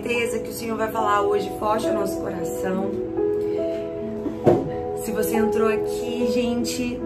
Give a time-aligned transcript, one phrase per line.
[0.00, 2.90] certeza que o Senhor vai falar hoje forte ao nosso coração.
[5.04, 6.98] Se você entrou aqui, gente,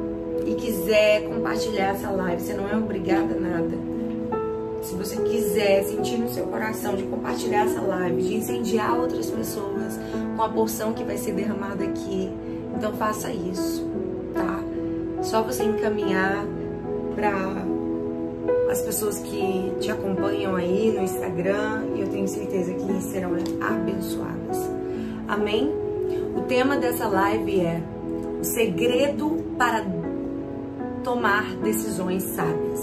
[0.46, 3.76] e quiser compartilhar essa live, você não é obrigada a nada.
[4.82, 9.98] Se você quiser sentir no seu coração de compartilhar essa live, de incendiar outras pessoas
[10.36, 12.30] com a porção que vai ser derramada aqui,
[12.76, 13.88] então faça isso,
[14.34, 14.60] tá?
[15.22, 16.44] Só você encaminhar
[17.14, 17.64] para
[18.74, 24.68] as pessoas que te acompanham aí no Instagram e eu tenho certeza que serão abençoadas.
[25.28, 25.72] Amém?
[26.36, 27.80] O tema dessa live é
[28.40, 29.86] o segredo para
[31.04, 32.80] tomar decisões sábias.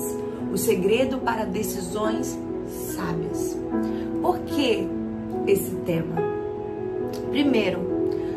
[0.53, 2.39] O segredo para decisões
[2.95, 3.57] sábias.
[4.21, 4.87] Por que
[5.45, 6.15] esse tema?
[7.31, 7.79] Primeiro,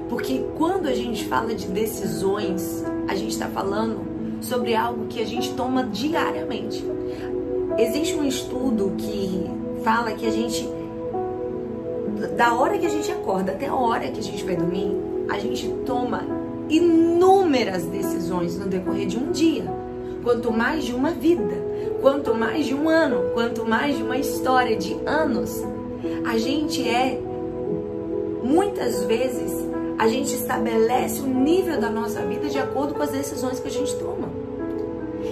[0.09, 4.01] porque quando a gente fala de decisões, a gente está falando
[4.41, 6.85] sobre algo que a gente toma diariamente.
[7.77, 9.51] Existe um estudo que
[9.83, 10.69] fala que a gente,
[12.37, 14.97] da hora que a gente acorda até a hora que a gente vai dormir,
[15.29, 16.23] a gente toma
[16.69, 19.65] inúmeras decisões no decorrer de um dia,
[20.23, 21.55] quanto mais de uma vida,
[22.01, 25.63] quanto mais de um ano, quanto mais de uma história de anos.
[26.25, 27.21] A gente é,
[28.43, 29.53] muitas vezes,
[29.99, 33.71] a gente estabelece o nível da nossa vida de acordo com as decisões que a
[33.71, 34.24] gente toma.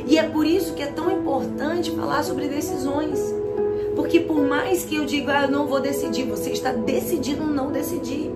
[0.06, 3.20] E é por isso que é tão importante falar sobre decisões.
[3.94, 7.70] Porque por mais que eu diga, ah, eu não vou decidir, você está decidindo não
[7.70, 8.30] decidir.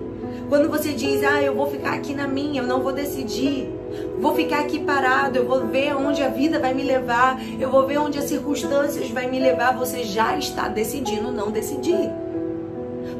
[0.49, 3.69] Quando você diz, ah, eu vou ficar aqui na minha, eu não vou decidir.
[4.19, 7.85] Vou ficar aqui parado, eu vou ver onde a vida vai me levar, eu vou
[7.85, 9.77] ver onde as circunstâncias vai me levar.
[9.77, 12.09] Você já está decidindo não decidir.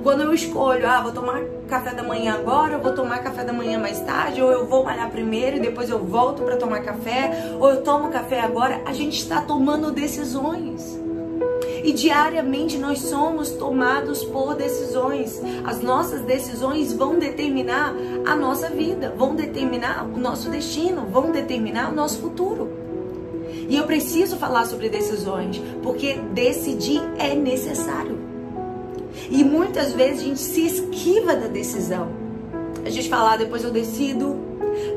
[0.04, 3.52] Quando eu escolho, ah, vou tomar café da manhã agora, eu vou tomar café da
[3.52, 7.56] manhã mais tarde, ou eu vou malhar primeiro e depois eu volto para tomar café,
[7.60, 10.98] ou eu tomo café agora, a gente está tomando decisões.
[11.84, 15.42] E diariamente nós somos tomados por decisões.
[15.64, 17.94] As nossas decisões vão determinar
[18.26, 22.70] a nossa vida, vão determinar o nosso destino, vão determinar o nosso futuro.
[23.70, 28.27] E eu preciso falar sobre decisões, porque decidir é necessário.
[29.30, 32.10] E muitas vezes a gente se esquiva da decisão.
[32.86, 34.38] A gente fala, ah, depois eu decido,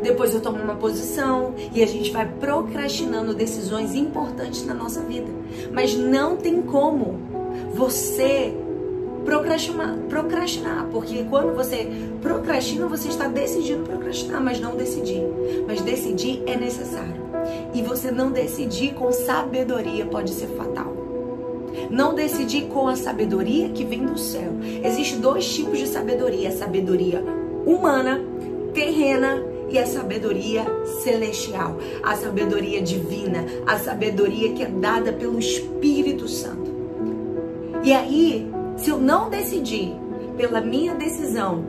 [0.03, 5.31] depois eu tomo uma posição e a gente vai procrastinando decisões importantes na nossa vida.
[5.73, 7.19] Mas não tem como
[7.75, 8.55] você
[9.25, 11.91] procrastinar, procrastinar, porque quando você
[12.23, 15.23] procrastina, você está decidindo procrastinar, mas não decidir.
[15.67, 17.21] Mas decidir é necessário.
[17.75, 21.00] E você não decidir com sabedoria pode ser fatal.
[21.89, 24.53] Não decidir com a sabedoria que vem do céu.
[24.85, 27.23] Existem dois tipos de sabedoria: a sabedoria
[27.65, 28.21] humana,
[28.75, 30.65] terrena e a sabedoria
[31.03, 36.71] celestial, a sabedoria divina, a sabedoria que é dada pelo Espírito Santo.
[37.83, 39.93] E aí, se eu não decidir
[40.37, 41.65] pela minha decisão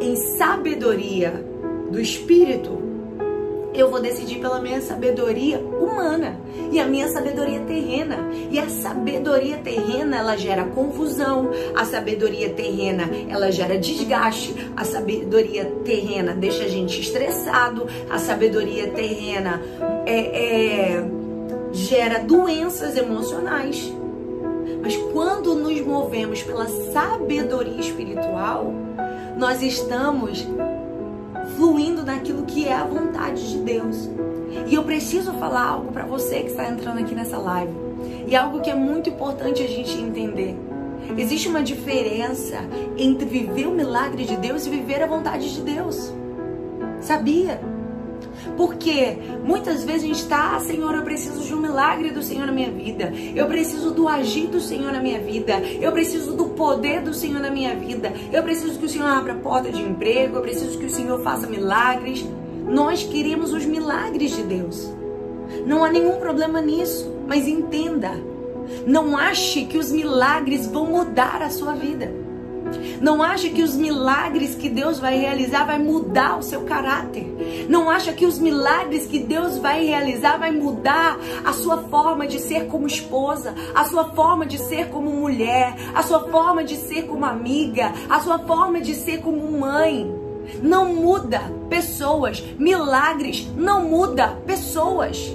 [0.00, 1.44] em sabedoria
[1.90, 2.89] do Espírito,
[3.72, 6.36] eu vou decidir pela minha sabedoria humana
[6.72, 8.16] e a minha sabedoria terrena.
[8.50, 15.64] E a sabedoria terrena, ela gera confusão, a sabedoria terrena, ela gera desgaste, a sabedoria
[15.84, 19.62] terrena deixa a gente estressado, a sabedoria terrena
[20.04, 21.04] é, é,
[21.72, 23.92] gera doenças emocionais.
[24.82, 28.72] Mas quando nos movemos pela sabedoria espiritual,
[29.36, 30.46] nós estamos
[31.60, 34.08] fluindo naquilo que é a vontade de Deus.
[34.66, 37.74] E eu preciso falar algo para você que está entrando aqui nessa live.
[38.26, 40.56] E algo que é muito importante a gente entender.
[41.18, 42.56] Existe uma diferença
[42.96, 46.10] entre viver o milagre de Deus e viver a vontade de Deus.
[46.98, 47.60] Sabia?
[48.56, 52.46] Porque muitas vezes a gente está, ah, Senhor, eu preciso de um milagre do Senhor
[52.46, 53.12] na minha vida.
[53.34, 55.60] Eu preciso do agir do Senhor na minha vida.
[55.80, 58.12] Eu preciso do poder do Senhor na minha vida.
[58.32, 60.36] Eu preciso que o Senhor abra a porta de emprego.
[60.36, 62.24] Eu preciso que o Senhor faça milagres.
[62.66, 64.90] Nós queremos os milagres de Deus.
[65.66, 68.12] Não há nenhum problema nisso, mas entenda.
[68.86, 72.12] Não ache que os milagres vão mudar a sua vida.
[73.00, 77.66] Não acha que os milagres que Deus vai realizar vai mudar o seu caráter.
[77.68, 82.38] Não acha que os milagres que Deus vai realizar vai mudar a sua forma de
[82.38, 87.06] ser como esposa, a sua forma de ser como mulher, a sua forma de ser
[87.06, 90.12] como amiga, a sua forma de ser como mãe.
[90.62, 92.42] Não muda pessoas.
[92.58, 95.34] Milagres não muda pessoas.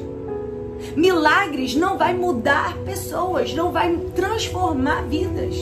[0.96, 5.56] Milagres não vai mudar pessoas, não vai transformar vidas.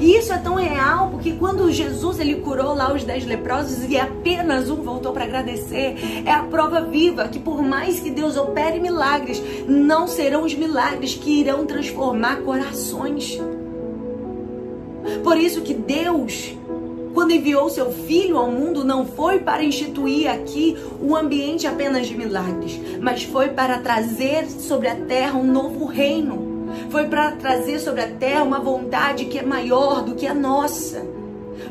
[0.00, 3.98] E isso é tão real porque quando Jesus ele curou lá os dez leprosos e
[3.98, 8.78] apenas um voltou para agradecer, é a prova viva que por mais que Deus opere
[8.78, 13.38] milagres, não serão os milagres que irão transformar corações.
[15.22, 16.54] Por isso que Deus,
[17.14, 22.16] quando enviou seu filho ao mundo, não foi para instituir aqui um ambiente apenas de
[22.16, 26.45] milagres, mas foi para trazer sobre a terra um novo reino.
[26.90, 31.04] Foi para trazer sobre a terra uma vontade que é maior do que a nossa.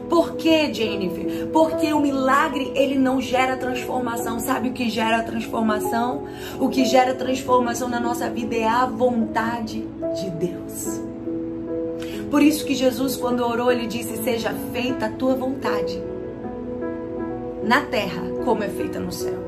[0.09, 1.47] Por que, Jennifer?
[1.47, 4.39] Porque o milagre ele não gera transformação.
[4.39, 6.23] Sabe o que gera transformação?
[6.59, 11.01] O que gera transformação na nossa vida é a vontade de Deus.
[12.29, 16.01] Por isso que Jesus, quando orou, ele disse: Seja feita a tua vontade
[17.63, 19.44] na terra, como é feita no céu.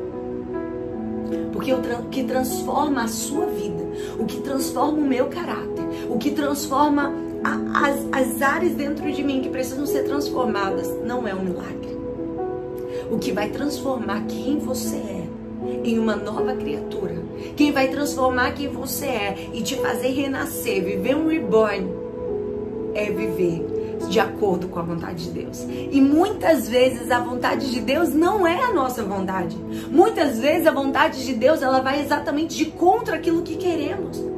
[1.51, 3.83] Porque o que transforma a sua vida,
[4.19, 7.13] o que transforma o meu caráter, o que transforma
[7.74, 11.97] as, as áreas dentro de mim que precisam ser transformadas, não é um milagre.
[13.12, 15.27] O que vai transformar quem você é
[15.83, 17.15] em uma nova criatura,
[17.56, 21.88] quem vai transformar quem você é e te fazer renascer, viver um reborn,
[22.94, 23.76] é viver
[24.09, 25.65] de acordo com a vontade de Deus.
[25.91, 29.57] E muitas vezes a vontade de Deus não é a nossa vontade.
[29.89, 34.37] Muitas vezes a vontade de Deus ela vai exatamente de contra aquilo que queremos.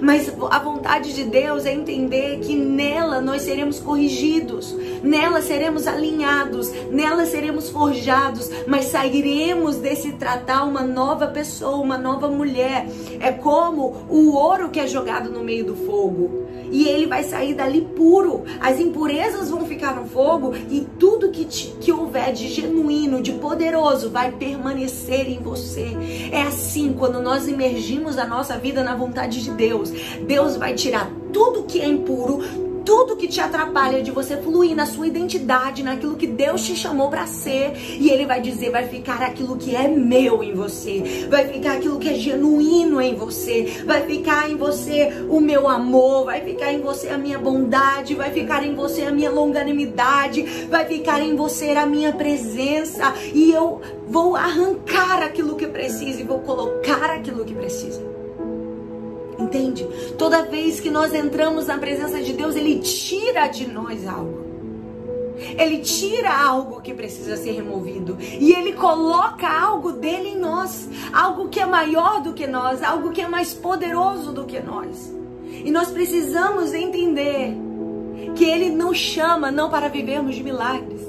[0.00, 6.70] Mas a vontade de Deus é entender que nela nós seremos corrigidos, nela seremos alinhados,
[6.90, 12.86] nela seremos forjados, mas sairemos desse tratar uma nova pessoa, uma nova mulher.
[13.20, 17.54] É como o ouro que é jogado no meio do fogo e ele vai sair
[17.54, 18.44] dali puro.
[18.60, 23.32] As impurezas vão ficar no fogo e tudo que, te, que houver de genuíno, de
[23.32, 25.92] poderoso, vai permanecer em você.
[26.32, 30.56] É assim, quando nós emergimos a nossa vida na vontade de Deus, Deus.
[30.56, 32.42] Vai tirar tudo que é impuro,
[32.84, 37.08] tudo que te atrapalha de você fluir na sua identidade, naquilo que Deus te chamou
[37.08, 41.48] para ser, e ele vai dizer, vai ficar aquilo que é meu em você, vai
[41.48, 46.42] ficar aquilo que é genuíno em você, vai ficar em você o meu amor, vai
[46.42, 51.22] ficar em você a minha bondade, vai ficar em você a minha longanimidade, vai ficar
[51.22, 57.10] em você a minha presença, e eu vou arrancar aquilo que precisa e vou colocar
[57.10, 58.13] aquilo que precisa.
[59.54, 59.86] Entende?
[60.18, 64.42] Toda vez que nós entramos na presença de Deus, Ele tira de nós algo.
[65.56, 71.48] Ele tira algo que precisa ser removido e ele coloca algo dele em nós, algo
[71.48, 75.12] que é maior do que nós, algo que é mais poderoso do que nós.
[75.64, 77.52] E nós precisamos entender
[78.36, 81.00] que ele nos chama não para vivermos de milagres,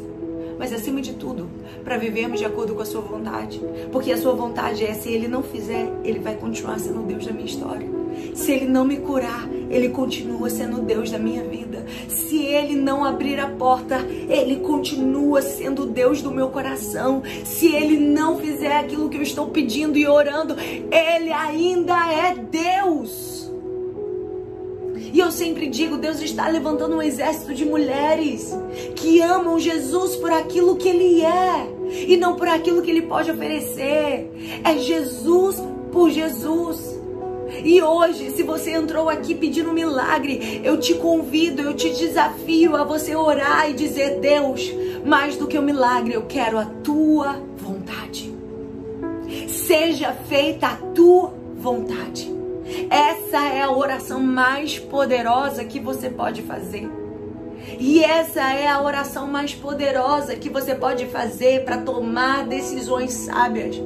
[0.58, 1.48] mas acima de tudo,
[1.84, 3.62] para vivermos de acordo com a sua vontade.
[3.92, 7.32] Porque a sua vontade é: se ele não fizer, ele vai continuar sendo Deus da
[7.32, 8.05] minha história.
[8.34, 11.86] Se ele não me curar, ele continua sendo Deus da minha vida.
[12.08, 13.98] Se ele não abrir a porta,
[14.30, 17.24] ele continua sendo Deus do meu coração.
[17.44, 23.36] Se ele não fizer aquilo que eu estou pedindo e orando, ele ainda é Deus.
[25.16, 28.54] E eu sempre digo, Deus está levantando um exército de mulheres
[28.98, 31.74] que amam Jesus por aquilo que ele é
[32.06, 34.30] e não por aquilo que ele pode oferecer.
[34.62, 35.56] É Jesus
[35.94, 36.95] por Jesus.
[37.64, 42.76] E hoje, se você entrou aqui pedindo um milagre, eu te convido, eu te desafio
[42.76, 44.72] a você orar e dizer: Deus,
[45.06, 48.34] mais do que um milagre, eu quero a tua vontade.
[49.48, 52.34] Seja feita a tua vontade.
[52.90, 56.90] Essa é a oração mais poderosa que você pode fazer.
[57.80, 63.82] E essa é a oração mais poderosa que você pode fazer para tomar decisões sábias.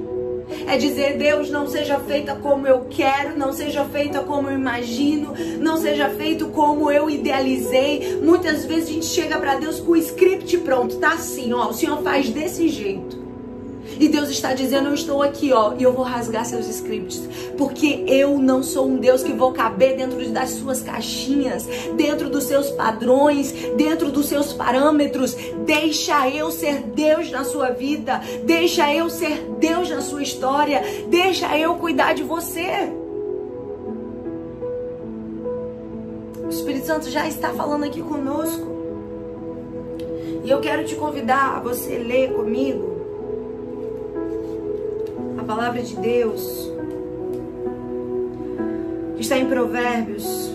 [0.67, 5.33] É dizer, Deus, não seja feita como eu quero, não seja feita como eu imagino,
[5.59, 8.19] não seja feito como eu idealizei.
[8.21, 11.73] Muitas vezes a gente chega para Deus com o script pronto, tá assim, ó, o
[11.73, 13.18] Senhor faz desse jeito.
[13.99, 17.21] E Deus está dizendo: Eu estou aqui, ó, e eu vou rasgar seus scripts.
[17.57, 22.45] Porque eu não sou um Deus que vou caber dentro das suas caixinhas, dentro dos
[22.45, 25.35] seus padrões, dentro dos seus parâmetros.
[25.65, 28.21] Deixa eu ser Deus na sua vida.
[28.45, 30.81] Deixa eu ser Deus na sua história.
[31.09, 32.93] Deixa eu cuidar de você.
[36.45, 38.79] O Espírito Santo já está falando aqui conosco.
[40.45, 42.98] E eu quero te convidar a você ler comigo
[45.49, 46.71] palavra de Deus
[49.15, 50.51] que está em Provérbios.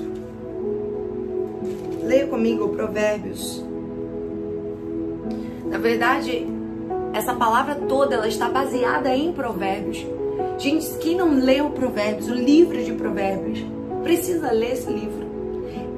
[2.05, 3.61] Leia comigo Provérbios.
[5.69, 6.47] Na verdade,
[7.13, 10.07] essa palavra toda ela está baseada em Provérbios.
[10.59, 13.65] Gente, quem não leu Provérbios, o livro de Provérbios,
[14.05, 15.27] precisa ler esse livro.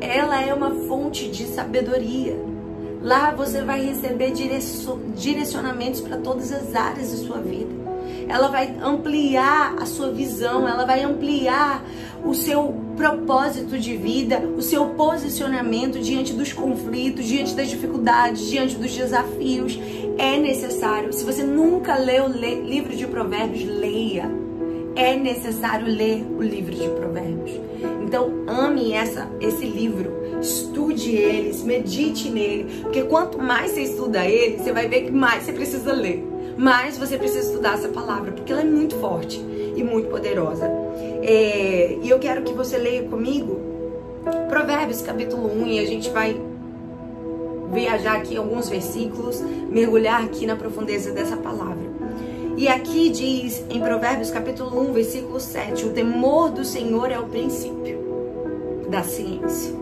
[0.00, 2.34] Ela é uma fonte de sabedoria.
[3.02, 4.32] Lá você vai receber
[5.14, 7.95] direcionamentos para todas as áreas da sua vida.
[8.28, 11.84] Ela vai ampliar a sua visão, ela vai ampliar
[12.24, 18.76] o seu propósito de vida, o seu posicionamento diante dos conflitos, diante das dificuldades, diante
[18.76, 19.78] dos desafios.
[20.18, 21.12] É necessário.
[21.12, 24.30] Se você nunca leu livro de Provérbios, leia.
[24.96, 27.60] É necessário ler o livro de Provérbios.
[28.02, 34.58] Então, ame essa, esse livro, estude eles, medite nele, porque quanto mais você estuda ele,
[34.58, 36.24] você vai ver que mais você precisa ler.
[36.56, 40.70] Mais você precisa estudar essa palavra, porque ela é muito forte e muito poderosa.
[41.22, 43.60] É, e eu quero que você leia comigo
[44.48, 46.40] Provérbios capítulo 1 e a gente vai
[47.72, 51.84] viajar aqui alguns versículos, mergulhar aqui na profundeza dessa palavra.
[52.56, 57.26] E aqui diz em Provérbios capítulo 1, versículo 7, o temor do Senhor é o
[57.26, 59.74] princípio da ciência.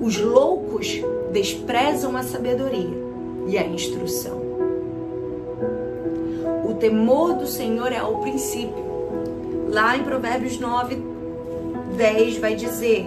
[0.00, 1.00] Os loucos
[1.32, 2.96] desprezam a sabedoria
[3.48, 4.37] e a instrução.
[6.80, 8.86] Temor do Senhor é o princípio.
[9.70, 11.02] Lá em Provérbios 9,
[11.96, 13.06] 10 vai dizer: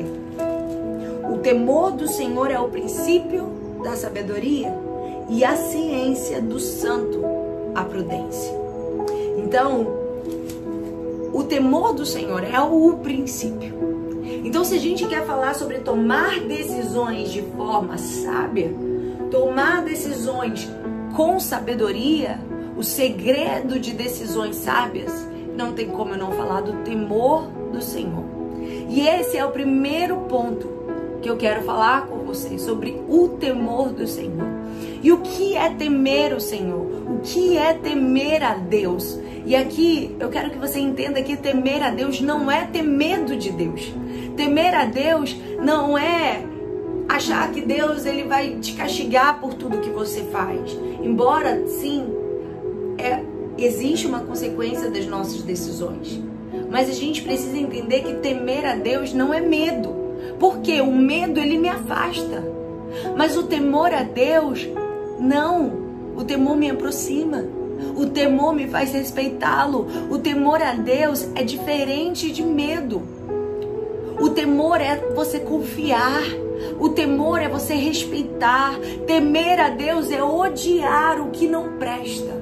[1.32, 3.46] O temor do Senhor é o princípio
[3.82, 4.74] da sabedoria
[5.30, 7.24] e a ciência do santo
[7.74, 8.54] a prudência.
[9.38, 9.88] Então,
[11.34, 13.74] o temor do Senhor é o princípio.
[14.44, 18.74] Então, se a gente quer falar sobre tomar decisões de forma sábia,
[19.30, 20.70] tomar decisões
[21.16, 22.40] com sabedoria,
[22.82, 25.14] o segredo de decisões sábias,
[25.56, 28.24] não tem como eu não falar do temor do Senhor.
[28.90, 30.68] E esse é o primeiro ponto
[31.22, 34.48] que eu quero falar com vocês sobre o temor do Senhor.
[35.04, 36.82] E o que é temer o Senhor?
[37.08, 39.20] O que é temer a Deus?
[39.46, 43.38] E aqui eu quero que você entenda que temer a Deus não é ter medo
[43.38, 43.94] de Deus.
[44.36, 46.44] Temer a Deus não é
[47.08, 50.76] achar que Deus ele vai te castigar por tudo que você faz.
[51.04, 52.21] Embora sim,
[53.66, 56.20] existe uma consequência das nossas decisões.
[56.70, 59.94] Mas a gente precisa entender que temer a Deus não é medo.
[60.40, 62.44] Porque o medo ele me afasta.
[63.16, 64.68] Mas o temor a Deus
[65.20, 65.72] não,
[66.16, 67.46] o temor me aproxima.
[67.96, 69.88] O temor me faz respeitá-lo.
[70.10, 73.02] O temor a Deus é diferente de medo.
[74.20, 76.22] O temor é você confiar.
[76.80, 78.78] O temor é você respeitar.
[79.08, 82.41] Temer a Deus é odiar o que não presta.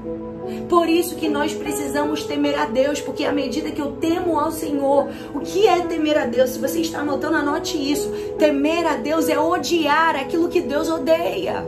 [0.68, 4.52] Por isso que nós precisamos temer a Deus, porque à medida que eu temo ao
[4.52, 6.52] Senhor, o que é temer a Deus?
[6.52, 8.10] Se você está anotando, anote isso.
[8.38, 11.66] Temer a Deus é odiar aquilo que Deus odeia.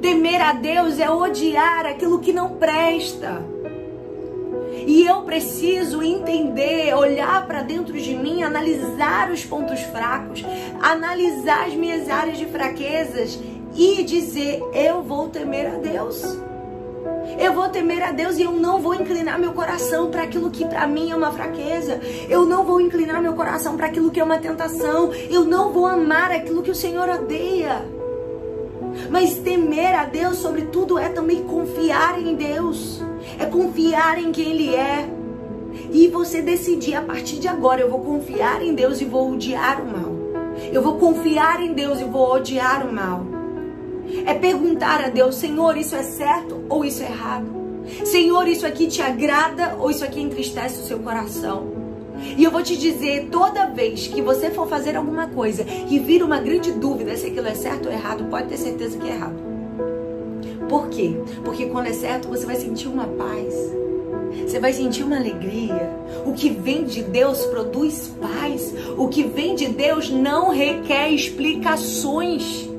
[0.00, 3.42] Temer a Deus é odiar aquilo que não presta.
[4.86, 10.44] E eu preciso entender, olhar para dentro de mim, analisar os pontos fracos,
[10.80, 13.38] analisar as minhas áreas de fraquezas
[13.76, 16.22] e dizer: eu vou temer a Deus.
[17.38, 20.64] Eu vou temer a Deus e eu não vou inclinar meu coração para aquilo que
[20.64, 22.00] para mim é uma fraqueza.
[22.28, 25.12] Eu não vou inclinar meu coração para aquilo que é uma tentação.
[25.30, 27.84] Eu não vou amar aquilo que o Senhor odeia.
[29.10, 33.02] Mas temer a Deus, sobretudo, é também confiar em Deus.
[33.38, 35.08] É confiar em quem Ele é.
[35.90, 39.80] E você decidir a partir de agora: eu vou confiar em Deus e vou odiar
[39.80, 40.12] o mal.
[40.72, 43.41] Eu vou confiar em Deus e vou odiar o mal.
[44.26, 47.62] É perguntar a Deus: Senhor, isso é certo ou isso é errado?
[48.04, 51.82] Senhor, isso aqui te agrada ou isso aqui entristece o seu coração?
[52.36, 56.22] E eu vou te dizer, toda vez que você for fazer alguma coisa e vir
[56.22, 59.52] uma grande dúvida se aquilo é certo ou errado, pode ter certeza que é errado.
[60.68, 61.14] Por quê?
[61.44, 63.54] Porque quando é certo, você vai sentir uma paz.
[64.46, 65.90] Você vai sentir uma alegria.
[66.24, 68.72] O que vem de Deus produz paz.
[68.96, 72.71] O que vem de Deus não requer explicações.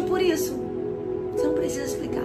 [0.00, 0.54] Decidiu por isso?
[1.34, 2.24] Você não precisa explicar.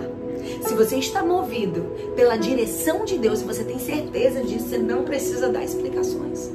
[0.61, 1.83] Se você está movido
[2.15, 6.51] pela direção de Deus e você tem certeza disso, você não precisa dar explicações.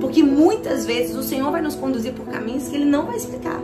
[0.00, 3.60] Porque muitas vezes o Senhor vai nos conduzir por caminhos que Ele não vai explicar.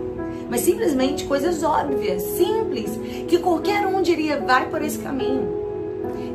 [0.49, 2.91] Mas simplesmente coisas óbvias, simples,
[3.29, 5.49] que qualquer um diria, vai por esse caminho.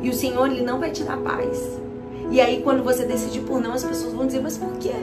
[0.02, 1.78] E o Senhor, Ele não vai te dar paz.
[2.30, 4.94] E aí, quando você decidir por não, as pessoas vão dizer, mas por quê?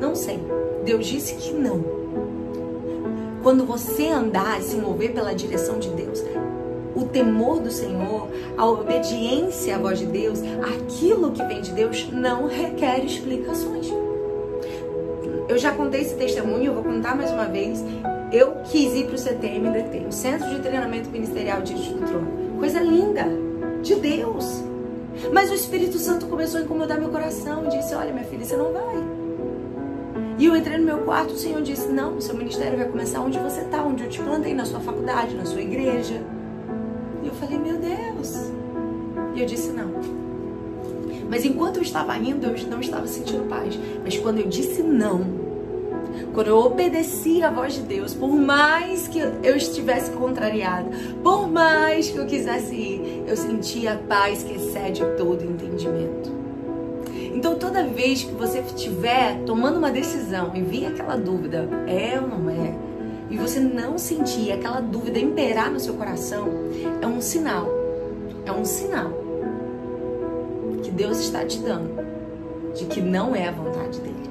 [0.00, 0.40] Não sei.
[0.84, 2.01] Deus disse que não.
[3.42, 6.22] Quando você andar e se mover pela direção de Deus,
[6.94, 12.08] o temor do Senhor, a obediência à voz de Deus, aquilo que vem de Deus
[12.12, 13.92] não requer explicações.
[15.48, 17.84] Eu já contei esse testemunho, eu vou contar mais uma vez.
[18.30, 22.58] Eu quis ir para o CTMDT, o Centro de Treinamento Ministerial de do Trono.
[22.58, 23.26] Coisa linda,
[23.82, 24.62] de Deus.
[25.32, 28.56] Mas o Espírito Santo começou a incomodar meu coração e disse: Olha, minha filha, você
[28.56, 29.11] não vai.
[30.38, 33.38] E eu entrei no meu quarto, o Senhor disse: Não, seu ministério vai começar onde
[33.38, 36.22] você está, onde eu te plantei, na sua faculdade, na sua igreja.
[37.38, 38.50] falei, meu Deus.
[39.34, 39.90] E eu disse não.
[41.30, 43.78] Mas enquanto eu estava indo, eu não estava sentindo paz.
[44.04, 45.24] Mas quando eu disse não,
[46.34, 50.90] quando eu obedeci a voz de Deus, por mais que eu estivesse contrariada,
[51.22, 56.41] por mais que eu quisesse ir, eu sentia a paz que excede todo entendimento.
[57.32, 62.28] Então, toda vez que você estiver tomando uma decisão e vir aquela dúvida, é ou
[62.28, 62.74] não é,
[63.30, 66.48] e você não sentir aquela dúvida imperar no seu coração,
[67.00, 67.66] é um sinal.
[68.44, 69.10] É um sinal
[70.82, 71.90] que Deus está te dando
[72.74, 74.30] de que não é a vontade dele,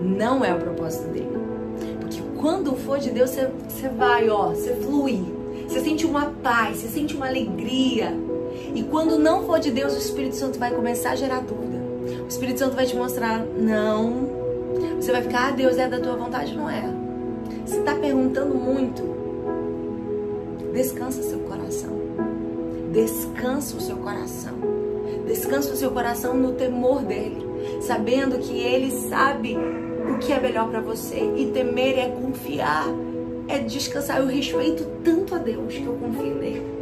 [0.00, 1.28] não é o propósito dele.
[2.00, 5.24] Porque quando for de Deus, você, você vai, ó, você flui,
[5.66, 8.14] você sente uma paz, você sente uma alegria.
[8.74, 11.67] E quando não for de Deus, o Espírito Santo vai começar a gerar dúvida.
[12.28, 14.28] O Espírito Santo vai te mostrar, não.
[14.96, 16.82] Você vai ficar, ah, Deus é da tua vontade, não é.
[17.64, 19.02] Você está perguntando muito.
[20.74, 21.98] Descansa seu coração.
[22.92, 24.52] Descansa o seu coração.
[25.26, 27.46] Descansa o seu coração no temor dele,
[27.80, 31.32] sabendo que ele sabe o que é melhor para você.
[31.34, 32.88] E temer é confiar,
[33.48, 34.20] é descansar.
[34.20, 36.77] Eu respeito tanto a Deus que eu confio nele.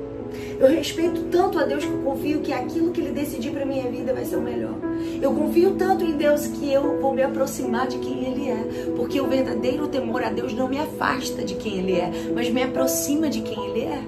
[0.58, 3.90] Eu respeito tanto a Deus que eu confio que aquilo que Ele decidir para minha
[3.90, 4.74] vida vai ser o melhor.
[5.20, 8.92] Eu confio tanto em Deus que eu vou me aproximar de quem Ele é.
[8.96, 12.62] Porque o verdadeiro temor a Deus não me afasta de quem Ele é, mas me
[12.62, 14.02] aproxima de quem Ele é.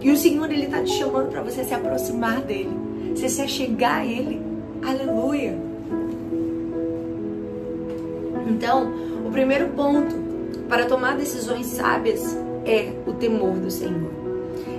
[0.00, 2.70] E o Senhor, Ele está te chamando para você se aproximar dEle.
[3.14, 4.40] Você se achegar a Ele.
[4.82, 5.58] Aleluia.
[8.48, 8.90] Então,
[9.26, 10.14] o primeiro ponto
[10.68, 14.15] para tomar decisões sábias é o temor do Senhor.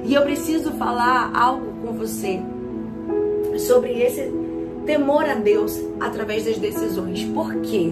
[0.08, 2.40] E eu preciso falar algo com você
[3.60, 4.32] sobre esse
[4.86, 7.26] temor a Deus através das decisões.
[7.26, 7.92] Por quê?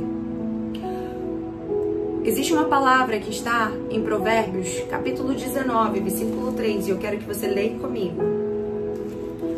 [2.23, 7.25] Existe uma palavra que está em Provérbios, capítulo 19, versículo 3, e eu quero que
[7.25, 8.23] você leia comigo.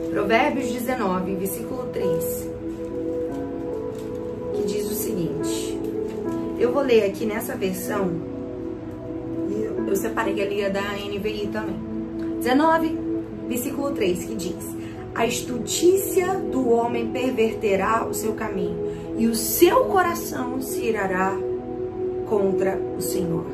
[0.09, 2.49] Provérbios 19, versículo 3,
[4.55, 5.79] que diz o seguinte.
[6.59, 8.09] Eu vou ler aqui nessa versão,
[9.87, 11.86] eu separei ali a da NVI também.
[12.47, 12.97] 19,
[13.49, 14.75] versículo 3, que diz:
[15.13, 18.77] A estutícia do homem perverterá o seu caminho,
[19.17, 21.37] e o seu coração se irará
[22.29, 23.45] contra o Senhor.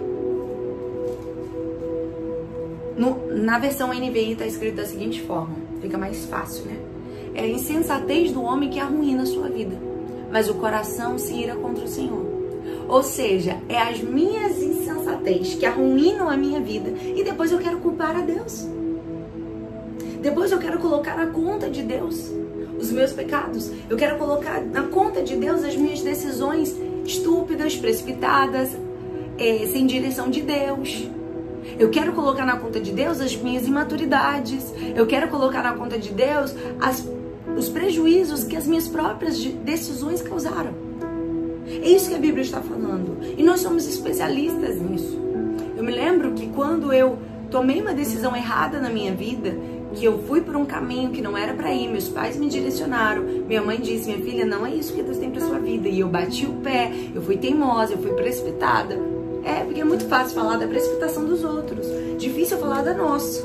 [2.95, 6.77] No, na versão NVI está escrito da seguinte forma: fica mais fácil, né?
[7.33, 9.75] É a insensatez do homem que arruína a sua vida,
[10.31, 12.31] mas o coração se ira contra o Senhor.
[12.87, 17.79] Ou seja, é as minhas insensatez que arruinam a minha vida e depois eu quero
[17.79, 18.67] culpar a Deus.
[20.23, 22.31] Depois eu quero colocar na conta de Deus
[22.79, 23.69] os meus pecados.
[23.89, 26.73] Eu quero colocar na conta de Deus as minhas decisões
[27.05, 28.69] estúpidas, precipitadas,
[29.37, 31.09] é, sem direção de Deus.
[31.77, 34.73] Eu quero colocar na conta de Deus as minhas imaturidades.
[34.95, 37.05] Eu quero colocar na conta de Deus as,
[37.57, 40.73] os prejuízos que as minhas próprias decisões causaram.
[41.67, 43.17] É isso que a Bíblia está falando.
[43.37, 45.19] E nós somos especialistas nisso.
[45.75, 47.17] Eu me lembro que quando eu
[47.51, 49.53] tomei uma decisão errada na minha vida,
[49.95, 53.23] que eu fui por um caminho que não era para ir, meus pais me direcionaram.
[53.23, 55.87] Minha mãe disse: "Minha filha, não é isso que Deus tem para sua vida".
[55.87, 58.97] E eu bati o pé, eu fui teimosa, eu fui precipitada.
[59.43, 61.85] É, porque é muito fácil falar da precipitação dos outros.
[62.17, 63.43] Difícil falar da nossa.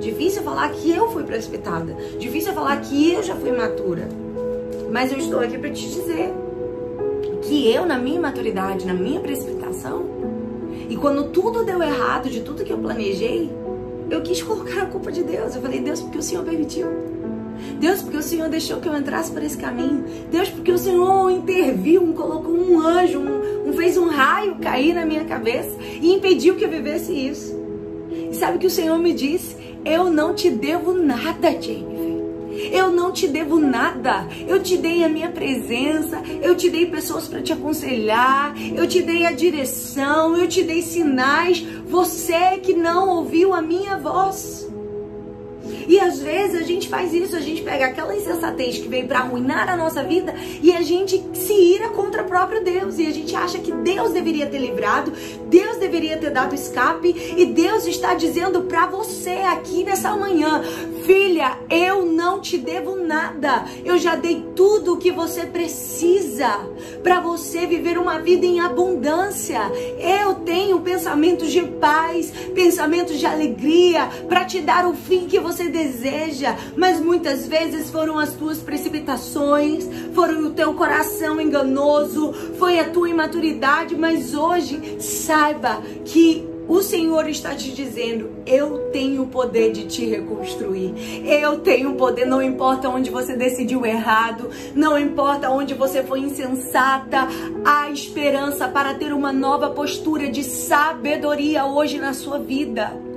[0.00, 1.94] Difícil falar que eu fui precipitada.
[2.18, 4.08] Difícil falar que eu já fui matura.
[4.90, 6.32] Mas eu estou aqui para te dizer
[7.42, 10.04] que eu, na minha maturidade, na minha precipitação,
[10.88, 13.50] e quando tudo deu errado de tudo que eu planejei,
[14.10, 15.54] eu quis colocar a culpa de Deus.
[15.54, 16.86] Eu falei, Deus, porque o Senhor permitiu.
[17.78, 20.04] Deus, porque o Senhor deixou que eu entrasse por esse caminho.
[20.30, 25.24] Deus, porque o Senhor interviu, colocou um anjo, um, fez um raio cair na minha
[25.24, 25.70] cabeça
[26.00, 27.58] e impediu que eu vivesse isso.
[28.30, 29.56] E sabe o que o Senhor me disse?
[29.84, 31.89] Eu não te devo nada, Jennifer.
[32.72, 34.26] Eu não te devo nada.
[34.46, 39.02] Eu te dei a minha presença, eu te dei pessoas para te aconselhar, eu te
[39.02, 41.60] dei a direção, eu te dei sinais.
[41.86, 44.70] Você que não ouviu a minha voz.
[45.90, 49.20] E às vezes a gente faz isso, a gente pega aquela insensatez que veio para
[49.20, 52.98] arruinar a nossa vida e a gente se ira contra o próprio Deus.
[52.98, 55.12] E a gente acha que Deus deveria ter livrado,
[55.48, 57.34] Deus deveria ter dado escape.
[57.36, 60.62] E Deus está dizendo para você aqui nessa manhã:
[61.10, 63.64] Filha, eu não te devo nada.
[63.84, 66.48] Eu já dei tudo o que você precisa
[67.02, 69.60] para você viver uma vida em abundância.
[69.98, 75.68] Eu tenho pensamentos de paz, pensamentos de alegria para te dar o fim que você
[75.68, 82.88] deseja, mas muitas vezes foram as tuas precipitações, foram o teu coração enganoso, foi a
[82.88, 89.72] tua imaturidade, mas hoje saiba que O Senhor está te dizendo: eu tenho o poder
[89.72, 90.94] de te reconstruir.
[91.26, 96.20] Eu tenho o poder, não importa onde você decidiu errado, não importa onde você foi
[96.20, 97.26] insensata,
[97.64, 103.09] há esperança para ter uma nova postura de sabedoria hoje na sua vida.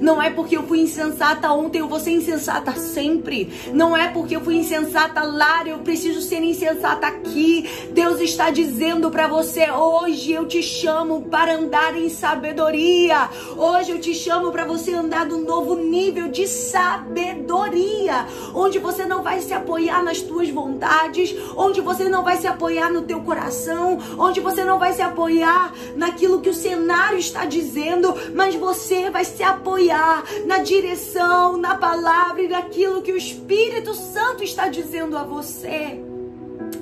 [0.00, 3.52] Não é porque eu fui insensata ontem, eu vou ser insensata sempre.
[3.72, 7.68] Não é porque eu fui insensata lá, eu preciso ser insensata aqui.
[7.92, 13.28] Deus está dizendo para você: hoje eu te chamo para andar em sabedoria.
[13.56, 19.22] Hoje eu te chamo para você andar num novo nível de sabedoria, onde você não
[19.22, 23.98] vai se apoiar nas tuas vontades, onde você não vai se apoiar no teu coração,
[24.18, 29.24] onde você não vai se apoiar naquilo que o cenário está dizendo, mas você vai
[29.24, 35.18] se apoiar apoiar na direção, na palavra e naquilo que o Espírito Santo está dizendo
[35.18, 36.00] a você.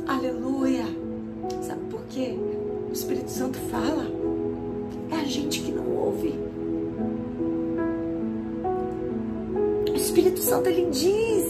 [0.07, 0.85] Aleluia.
[1.63, 2.39] Sabe por quê?
[2.91, 4.07] O Espírito Santo fala.
[5.11, 6.39] É a gente que não ouve.
[9.91, 11.45] O Espírito Santo ele diz,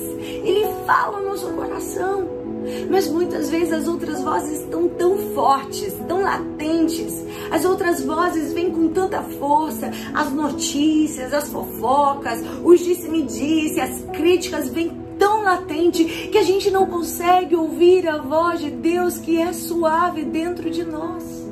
[0.45, 2.44] ele fala no nosso coração.
[2.91, 7.25] Mas muitas vezes as outras vozes estão tão fortes, tão latentes.
[7.51, 9.91] As outras vozes vêm com tanta força.
[10.13, 16.87] As notícias, as fofocas, os disse-me-disse, as críticas vêm tão latente que a gente não
[16.87, 21.45] consegue ouvir a voz de Deus que é suave dentro de nós.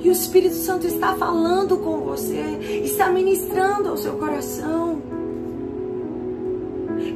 [0.00, 2.40] E o Espírito Santo está falando com você,
[2.84, 5.02] está ministrando ao seu coração.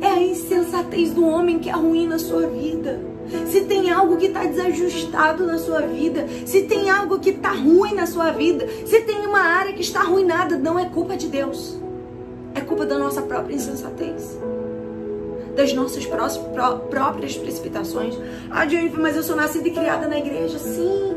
[0.02, 3.00] É a insensatez do homem que arruína a sua vida.
[3.46, 7.94] Se tem algo que está desajustado na sua vida, se tem algo que está ruim
[7.94, 11.78] na sua vida, se tem uma área que está arruinada, não é culpa de Deus.
[12.52, 14.36] É culpa da nossa própria insensatez.
[15.54, 18.18] Das nossas próprias precipitações.
[18.50, 20.58] Ah, Jennifer, mas eu sou nascida e criada na igreja.
[20.58, 21.14] Sim.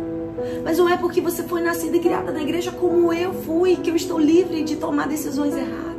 [0.63, 3.89] Mas não é porque você foi nascida e criada na igreja como eu fui que
[3.89, 5.94] eu estou livre de tomar decisões erradas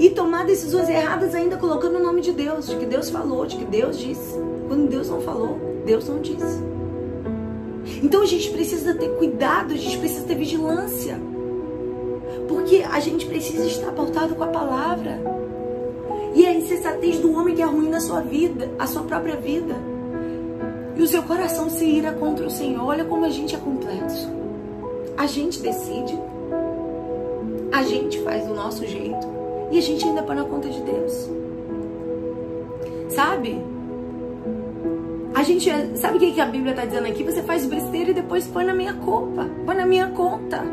[0.00, 3.56] e tomar decisões erradas ainda colocando o nome de Deus, de que Deus falou, de
[3.56, 4.34] que Deus disse.
[4.66, 6.58] Quando Deus não falou, Deus não disse.
[8.02, 11.20] Então a gente precisa ter cuidado, a gente precisa ter vigilância.
[12.48, 15.20] Porque a gente precisa estar pautado com a palavra.
[16.34, 19.74] E a insensatez do homem que arruína a sua vida, a sua própria vida.
[20.96, 22.86] E o seu coração se ira contra o Senhor.
[22.86, 24.30] Olha como a gente é complexo.
[25.18, 26.18] A gente decide.
[27.70, 29.39] A gente faz do nosso jeito.
[29.70, 31.30] E a gente ainda põe na conta de Deus.
[33.08, 33.62] Sabe?
[35.34, 37.22] A gente, sabe o que a Bíblia está dizendo aqui?
[37.22, 40.64] Você faz besteira e depois põe na minha culpa, põe na minha conta.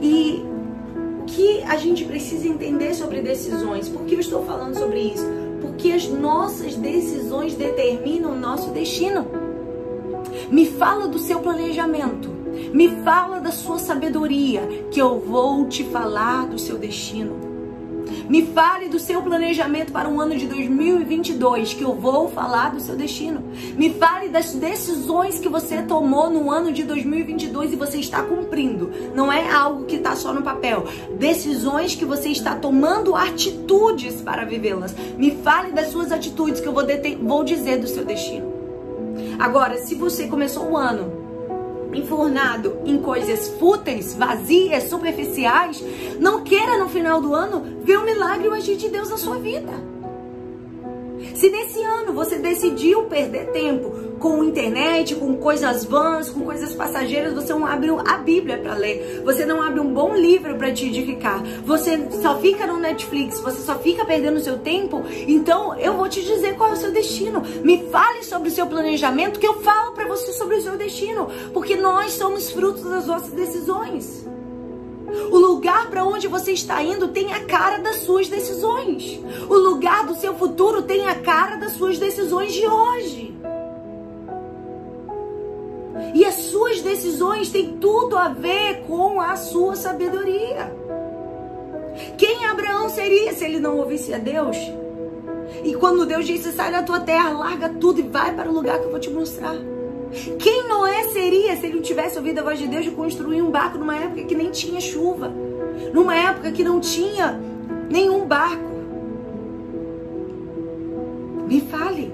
[0.00, 0.42] E
[1.20, 3.88] o que a gente precisa entender sobre decisões?
[3.88, 5.26] Por que eu estou falando sobre isso?
[5.60, 9.26] Porque as nossas decisões determinam o nosso destino.
[10.50, 12.41] Me fala do seu planejamento.
[12.72, 17.52] Me fala da sua sabedoria, que eu vou te falar do seu destino.
[18.28, 22.80] Me fale do seu planejamento para o ano de 2022, que eu vou falar do
[22.80, 23.42] seu destino.
[23.76, 28.90] Me fale das decisões que você tomou no ano de 2022 e você está cumprindo.
[29.14, 30.86] Não é algo que está só no papel.
[31.18, 34.94] Decisões que você está tomando atitudes para vivê-las.
[35.16, 36.84] Me fale das suas atitudes que eu vou,
[37.22, 38.52] vou dizer do seu destino.
[39.38, 41.21] Agora, se você começou o ano
[41.94, 45.82] enfurnado em coisas fúteis, vazias, superficiais,
[46.18, 49.16] não queira no final do ano ver o milagre e o agir de Deus na
[49.16, 49.72] sua vida.
[51.34, 57.34] Se nesse ano você decidiu perder tempo com internet, com coisas vãs, com coisas passageiras,
[57.34, 60.86] você não abre a Bíblia para ler, você não abre um bom livro para te
[60.86, 66.08] edificar, você só fica no Netflix, você só fica perdendo seu tempo, então eu vou
[66.08, 67.42] te dizer qual é o seu destino.
[67.64, 71.28] Me fale sobre o seu planejamento, que eu falo para você sobre o seu destino,
[71.52, 74.24] porque nós somos frutos das nossas decisões.
[75.32, 79.20] O lugar para onde você está indo tem a cara das suas decisões.
[79.48, 83.34] O lugar do seu futuro tem a cara das suas decisões de hoje.
[86.14, 90.72] E as suas decisões têm tudo a ver com a sua sabedoria.
[92.16, 94.56] Quem Abraão seria se ele não ouvisse a Deus?
[95.64, 98.78] E quando Deus disse: sai da tua terra, larga tudo e vai para o lugar
[98.78, 99.56] que eu vou te mostrar.
[100.38, 103.50] Quem Noé seria se ele não tivesse ouvido a voz de Deus de construir um
[103.50, 105.32] barco numa época que nem tinha chuva?
[105.92, 107.40] Numa época que não tinha
[107.88, 108.72] nenhum barco?
[111.46, 112.12] Me fale.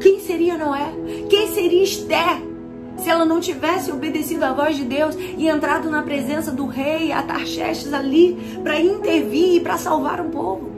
[0.00, 0.92] Quem seria Noé?
[1.28, 2.49] Quem seria Esther?
[3.00, 7.12] Se ela não tivesse obedecido à voz de Deus e entrado na presença do rei
[7.12, 10.70] Atarxerxes ali para intervir e para salvar o povo.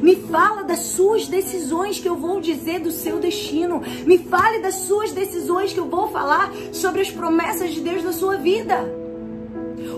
[0.00, 3.82] Me fala das suas decisões que eu vou dizer do seu destino.
[4.06, 8.12] Me fale das suas decisões que eu vou falar sobre as promessas de Deus na
[8.12, 9.02] sua vida.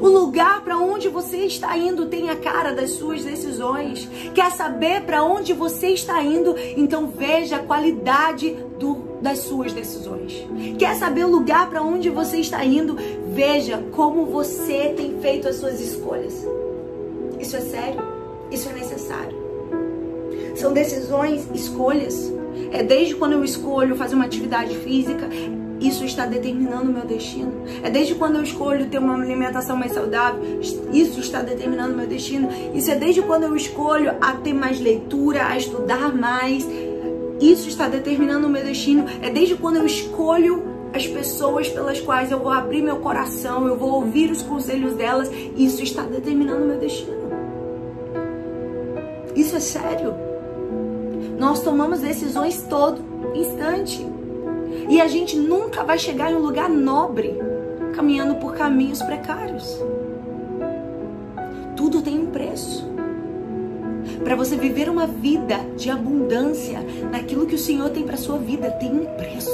[0.00, 4.08] O lugar para onde você está indo tem a cara das suas decisões.
[4.34, 6.54] Quer saber para onde você está indo?
[6.76, 10.46] Então veja a qualidade do, das suas decisões.
[10.78, 12.94] Quer saber o lugar para onde você está indo?
[13.32, 16.46] Veja como você tem feito as suas escolhas.
[17.40, 18.02] Isso é sério?
[18.50, 19.34] Isso é necessário.
[20.54, 22.30] São decisões, escolhas.
[22.70, 25.26] É desde quando eu escolho fazer uma atividade física,
[25.80, 27.64] isso está determinando o meu destino.
[27.82, 30.60] É desde quando eu escolho ter uma alimentação mais saudável,
[30.92, 32.48] isso está determinando o meu destino.
[32.74, 36.66] Isso é desde quando eu escolho a ter mais leitura, a estudar mais,
[37.40, 39.04] isso está determinando o meu destino.
[39.22, 43.76] É desde quando eu escolho as pessoas pelas quais eu vou abrir meu coração, eu
[43.76, 47.24] vou ouvir os conselhos delas, isso está determinando o meu destino.
[49.34, 50.14] Isso é sério.
[51.38, 53.02] Nós tomamos decisões todo
[53.34, 54.06] instante.
[54.88, 57.38] E a gente nunca vai chegar em um lugar nobre
[57.94, 59.80] caminhando por caminhos precários.
[61.76, 62.93] Tudo tem um preço.
[64.22, 68.70] Para você viver uma vida de abundância naquilo que o Senhor tem para sua vida,
[68.72, 69.50] tem um preço.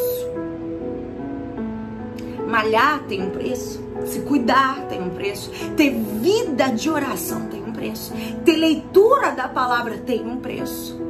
[2.46, 3.80] Malhar tem um preço.
[4.04, 5.50] Se cuidar tem um preço.
[5.76, 8.12] Ter vida de oração tem um preço.
[8.44, 11.00] Ter leitura da palavra tem um preço.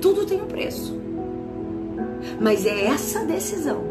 [0.00, 1.00] Tudo tem um preço.
[2.40, 3.82] Mas é essa decisão.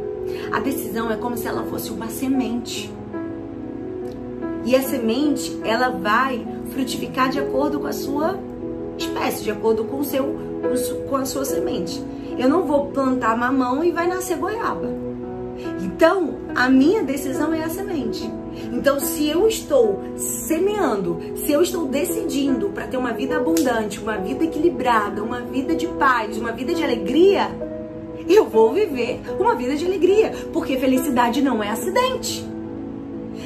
[0.52, 2.92] A decisão é como se ela fosse uma semente.
[4.64, 8.40] E a semente, ela vai frutificar de acordo com a sua
[8.97, 10.51] espécie, de acordo com o seu
[11.10, 12.01] com a sua semente.
[12.38, 14.88] Eu não vou plantar mamão e vai nascer goiaba.
[15.84, 18.30] Então, a minha decisão é a semente.
[18.71, 24.17] Então, se eu estou semeando, se eu estou decidindo para ter uma vida abundante, uma
[24.17, 27.49] vida equilibrada, uma vida de paz, uma vida de alegria,
[28.27, 32.45] eu vou viver uma vida de alegria, porque felicidade não é acidente.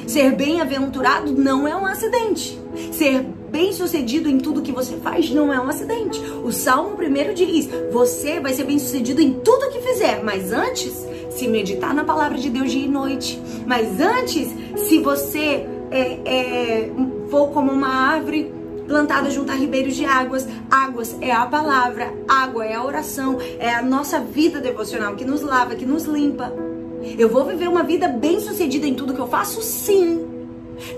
[0.06, 2.58] Ser bem-aventurado não é um acidente.
[2.92, 6.20] Ser bem-sucedido em tudo que você faz não é um acidente.
[6.44, 10.92] O Salmo primeiro diz: você vai ser bem-sucedido em tudo que fizer, mas antes,
[11.30, 13.40] se meditar na palavra de Deus dia e noite.
[13.66, 16.90] Mas antes, se você é, é,
[17.30, 18.52] for como uma árvore
[18.86, 20.46] plantada junto a ribeiros de águas.
[20.70, 25.42] Águas é a palavra, água é a oração, é a nossa vida devocional que nos
[25.42, 26.52] lava, que nos limpa.
[27.18, 29.60] Eu vou viver uma vida bem sucedida em tudo que eu faço?
[29.60, 30.24] Sim.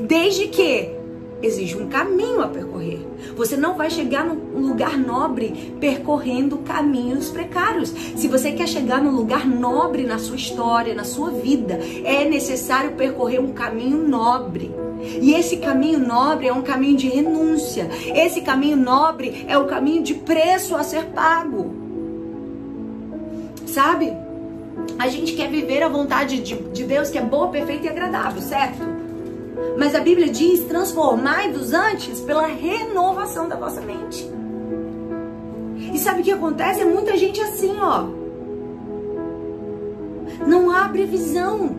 [0.01, 0.98] Desde que
[1.43, 3.01] existe um caminho a percorrer.
[3.37, 7.91] Você não vai chegar num lugar nobre percorrendo caminhos precários.
[8.17, 12.93] Se você quer chegar num lugar nobre na sua história, na sua vida, é necessário
[12.93, 14.75] percorrer um caminho nobre.
[15.21, 17.89] E esse caminho nobre é um caminho de renúncia.
[18.15, 21.73] Esse caminho nobre é o caminho de preço a ser pago.
[23.67, 24.13] Sabe?
[24.99, 28.43] A gente quer viver a vontade de, de Deus que é boa, perfeita e agradável,
[28.43, 28.98] certo?
[29.79, 34.29] Mas a Bíblia diz: transformai-vos antes pela renovação da vossa mente.
[35.93, 36.81] E sabe o que acontece?
[36.81, 38.07] É muita gente assim, ó.
[40.47, 41.77] Não abre visão.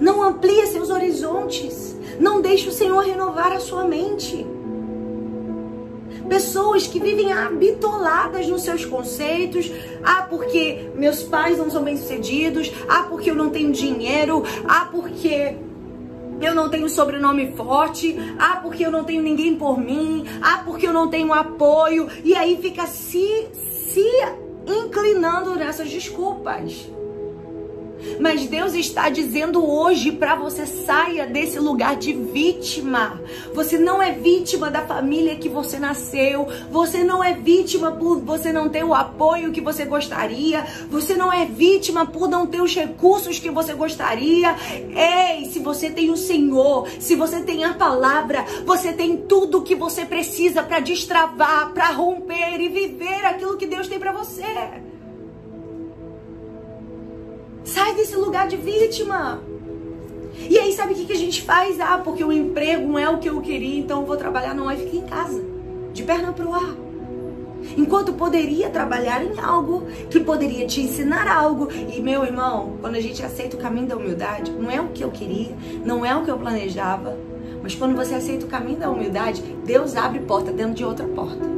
[0.00, 1.96] Não amplia seus horizontes.
[2.18, 4.46] Não deixe o Senhor renovar a sua mente.
[6.28, 9.70] Pessoas que vivem habitoladas nos seus conceitos.
[10.04, 12.72] Ah, porque meus pais não são bem-sucedidos.
[12.88, 14.42] Ah, porque eu não tenho dinheiro.
[14.66, 15.56] Ah, porque
[16.44, 20.86] eu não tenho sobrenome forte, ah, porque eu não tenho ninguém por mim, ah, porque
[20.86, 24.06] eu não tenho apoio, e aí fica se, se
[24.66, 26.88] inclinando nessas desculpas.
[28.20, 33.20] Mas Deus está dizendo hoje para você saia desse lugar de vítima.
[33.54, 36.46] Você não é vítima da família que você nasceu.
[36.70, 40.64] Você não é vítima por você não ter o apoio que você gostaria.
[40.90, 44.54] Você não é vítima por não ter os recursos que você gostaria.
[44.94, 49.62] Ei, se você tem o Senhor, se você tem a palavra, você tem tudo o
[49.62, 54.91] que você precisa para destravar, para romper e viver aquilo que Deus tem para você.
[57.64, 59.40] Sai desse lugar de vítima.
[60.48, 61.78] E aí, sabe o que, que a gente faz?
[61.78, 64.54] Ah, porque o emprego não é o que eu queria, então eu vou trabalhar.
[64.54, 65.42] Não, aí fica em casa,
[65.92, 66.74] de perna pro ar.
[67.76, 71.68] Enquanto poderia trabalhar em algo que poderia te ensinar algo.
[71.70, 75.04] E meu irmão, quando a gente aceita o caminho da humildade, não é o que
[75.04, 77.16] eu queria, não é o que eu planejava.
[77.62, 81.52] Mas quando você aceita o caminho da humildade, Deus abre porta dentro de outra porta.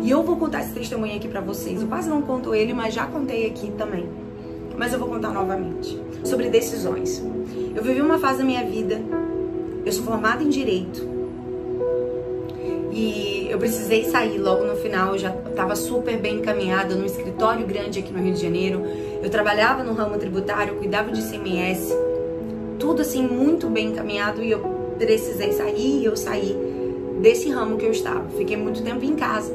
[0.00, 1.82] E eu vou contar esse testemunho aqui para vocês.
[1.82, 4.08] Eu quase não conto ele, mas já contei aqui também
[4.80, 6.00] mas eu vou contar novamente.
[6.24, 7.22] Sobre decisões.
[7.76, 8.98] Eu vivi uma fase da minha vida,
[9.84, 11.06] eu sou formada em direito.
[12.90, 17.66] E eu precisei sair logo no final, eu já estava super bem encaminhada no escritório
[17.66, 18.82] grande aqui no Rio de Janeiro.
[19.22, 21.94] Eu trabalhava no ramo tributário, cuidava de CMS,
[22.78, 24.60] tudo assim muito bem encaminhado e eu
[24.98, 26.56] precisei sair e eu saí
[27.20, 28.30] desse ramo que eu estava.
[28.30, 29.52] Fiquei muito tempo em casa.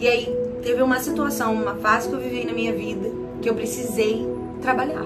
[0.00, 3.54] E aí teve uma situação, uma fase que eu vivi na minha vida que eu
[3.54, 4.33] precisei
[4.64, 5.04] trabalhar.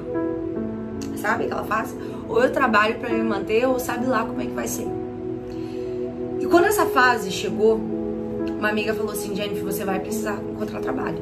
[1.16, 1.96] Sabe aquela fase?
[2.28, 4.86] Ou eu trabalho para me manter, ou sabe lá como é que vai ser.
[6.40, 11.18] E quando essa fase chegou, uma amiga falou assim: Jennifer, você vai precisar encontrar trabalho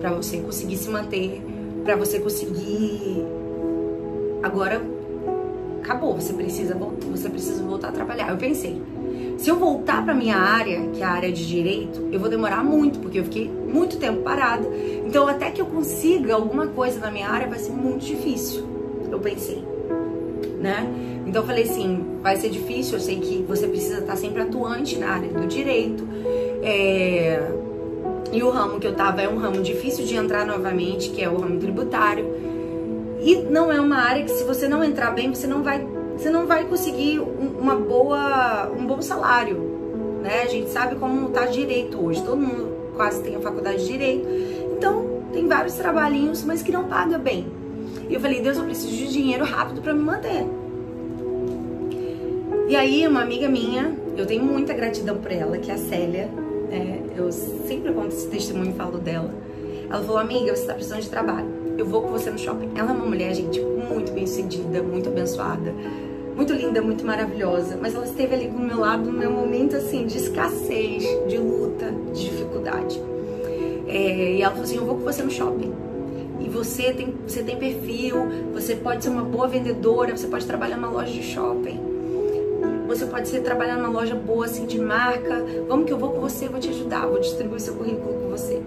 [0.00, 1.42] para você conseguir se manter,
[1.84, 3.26] para você conseguir.
[4.42, 4.80] Agora
[5.82, 6.76] acabou, você precisa,
[7.10, 8.30] você precisa voltar a trabalhar.
[8.30, 8.80] Eu pensei,
[9.36, 12.62] se eu voltar para minha área, que é a área de direito, eu vou demorar
[12.62, 14.68] muito, porque eu fiquei muito tempo parada.
[15.10, 18.64] Então, até que eu consiga alguma coisa na minha área, vai ser muito difícil.
[19.10, 19.60] Eu pensei,
[20.60, 20.86] né?
[21.26, 22.94] Então, eu falei assim: vai ser difícil.
[22.94, 26.06] Eu sei que você precisa estar sempre atuante na área do direito.
[26.62, 27.42] É...
[28.30, 31.28] E o ramo que eu tava é um ramo difícil de entrar novamente, que é
[31.28, 32.24] o ramo tributário.
[33.20, 35.84] E não é uma área que, se você não entrar bem, você não vai
[36.16, 39.56] você não vai conseguir uma boa, um bom salário,
[40.22, 40.42] né?
[40.42, 44.28] A gente sabe como tá direito hoje, todo mundo quase tem a faculdade de direito,
[44.80, 47.46] então tem vários trabalhinhos, mas que não paga bem.
[48.08, 50.46] E eu falei, Deus, eu preciso de dinheiro rápido para me manter.
[52.66, 56.30] E aí, uma amiga minha, eu tenho muita gratidão por ela, que é a Célia,
[56.70, 59.34] é, eu sempre conto esse testemunho e falo dela.
[59.90, 61.48] Ela falou, amiga, você tá precisando de trabalho.
[61.76, 62.70] Eu vou com você no shopping.
[62.74, 65.74] Ela é uma mulher, gente, muito bem sucedida, muito abençoada
[66.34, 70.06] muito linda, muito maravilhosa, mas ela esteve ali do meu lado no meu momento assim
[70.06, 73.09] de escassez, de luta, de dificuldade.
[73.90, 75.72] É, e ela falou assim: Eu vou com você no shopping.
[76.40, 78.16] E você tem, você tem perfil,
[78.52, 81.78] você pode ser uma boa vendedora, você pode trabalhar numa loja de shopping.
[82.86, 85.44] Você pode ser trabalhar numa loja boa assim de marca.
[85.68, 88.62] Vamos que eu vou com você, vou te ajudar, vou distribuir seu currículo com você.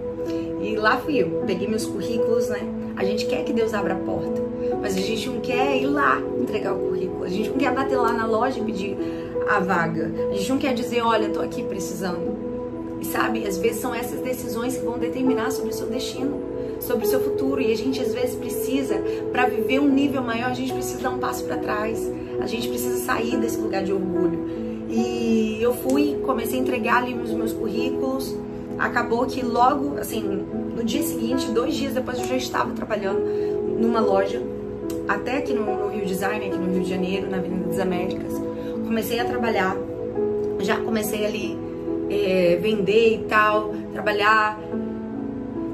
[0.60, 2.60] E lá fui eu, peguei meus currículos, né?
[2.96, 4.40] A gente quer que Deus abra a porta,
[4.80, 7.24] mas a gente não quer ir lá entregar o currículo.
[7.24, 8.96] A gente não quer bater lá na loja e pedir
[9.48, 10.10] a vaga.
[10.30, 12.33] A gente não quer dizer, olha, tô aqui precisando.
[13.12, 16.40] Sabe, às vezes são essas decisões que vão determinar sobre o seu destino,
[16.80, 17.60] sobre o seu futuro.
[17.60, 18.96] E a gente às vezes precisa,
[19.30, 22.10] para viver um nível maior, a gente precisa dar um passo para trás.
[22.40, 24.38] A gente precisa sair desse lugar de orgulho.
[24.88, 28.36] E eu fui, comecei a entregar ali os meus currículos.
[28.78, 33.20] Acabou que logo, assim, no dia seguinte, dois dias depois, eu já estava trabalhando
[33.78, 34.42] numa loja,
[35.06, 38.32] até aqui no Rio Design, aqui no Rio de Janeiro, na Avenida das Américas.
[38.84, 39.76] Comecei a trabalhar,
[40.60, 41.63] já comecei ali
[42.14, 44.58] é, vender e tal, trabalhar.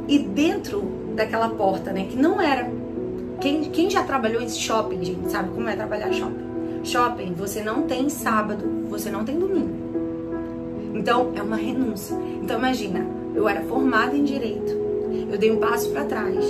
[0.09, 0.83] E dentro
[1.15, 2.71] daquela porta, né, que não era.
[3.41, 6.51] Quem, quem já trabalhou em shopping, gente, sabe como é trabalhar shopping?
[6.85, 9.81] Shopping, você não tem sábado, você não tem domingo.
[10.95, 12.17] Então, é uma renúncia.
[12.43, 14.73] Então, imagina, eu era formada em direito,
[15.31, 16.45] eu dei um passo para trás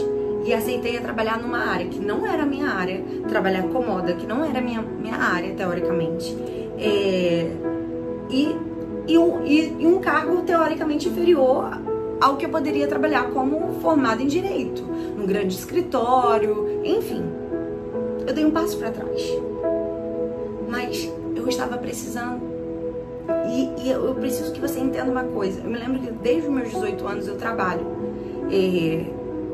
[0.45, 4.27] e aceitei a trabalhar numa área que não era minha área, trabalhar com moda, que
[4.27, 6.37] não era minha, minha área, teoricamente.
[6.79, 7.51] É,
[8.31, 8.57] e,
[9.07, 9.80] e, e,
[10.11, 11.71] cargo teoricamente inferior
[12.21, 17.25] ao que eu poderia trabalhar como formada em direito, num grande escritório, enfim.
[18.27, 19.23] Eu dei um passo para trás.
[20.69, 22.43] Mas eu estava precisando.
[23.49, 25.61] E, e, eu preciso que você entenda uma coisa.
[25.61, 27.87] Eu me lembro que desde os meus 18 anos eu trabalho.
[28.51, 29.05] É,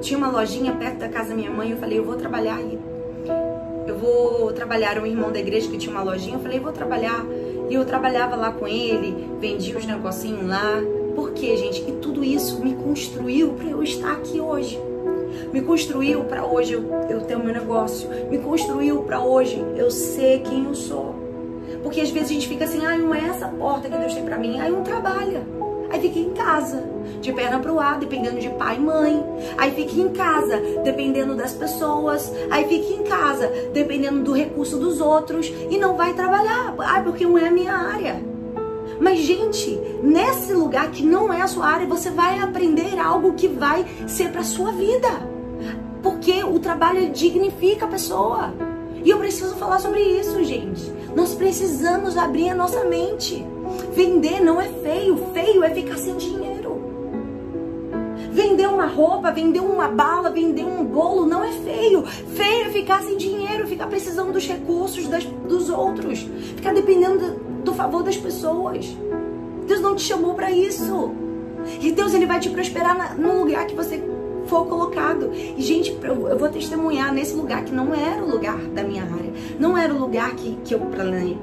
[0.01, 1.71] tinha uma lojinha perto da casa da minha mãe.
[1.71, 2.79] Eu falei, eu vou trabalhar aí.
[3.87, 4.99] Eu vou trabalhar.
[4.99, 6.37] Um irmão da igreja que tinha uma lojinha.
[6.37, 7.25] Eu falei, eu vou trabalhar.
[7.69, 10.81] E eu trabalhava lá com ele, vendia os negocinhos lá.
[11.15, 11.83] Por quê, gente?
[11.83, 14.79] E tudo isso me construiu para eu estar aqui hoje.
[15.53, 18.09] Me construiu para hoje eu, eu ter o meu negócio.
[18.31, 21.15] Me construiu para hoje eu ser quem eu sou.
[21.83, 24.25] Porque às vezes a gente fica assim, ah, não é essa porta que Deus tem
[24.25, 24.61] para mim.
[24.61, 25.43] Aí não trabalha.
[25.91, 26.83] Aí fica em casa,
[27.21, 29.25] de perna pro ar, dependendo de pai e mãe.
[29.57, 32.33] Aí fica em casa, dependendo das pessoas.
[32.51, 35.53] Aí fica em casa, dependendo do recurso dos outros.
[35.71, 36.75] E não vai trabalhar.
[36.79, 38.21] Ah, porque não é a minha área.
[39.01, 43.49] Mas, gente, nesse lugar que não é a sua área, você vai aprender algo que
[43.49, 45.09] vai ser para sua vida.
[46.03, 48.55] Porque o trabalho dignifica a pessoa.
[49.05, 50.93] E eu preciso falar sobre isso, gente.
[51.15, 53.47] Nós precisamos abrir a nossa mente.
[53.95, 56.57] Vender não é feio, feio é ficar sem dinheiro.
[58.31, 62.03] Vender uma roupa, vender uma bala, vender um bolo não é feio.
[62.07, 67.73] Feio é ficar sem dinheiro, ficar precisando dos recursos das, dos outros, ficar dependendo do,
[67.73, 68.87] favor das pessoas.
[69.67, 71.13] Deus não te chamou para isso.
[71.81, 74.03] E Deus ele vai te prosperar na, no lugar que você
[74.47, 75.31] for colocado.
[75.33, 79.33] E, gente, eu vou testemunhar nesse lugar que não era o lugar da minha área,
[79.59, 80.81] não era o lugar que, que eu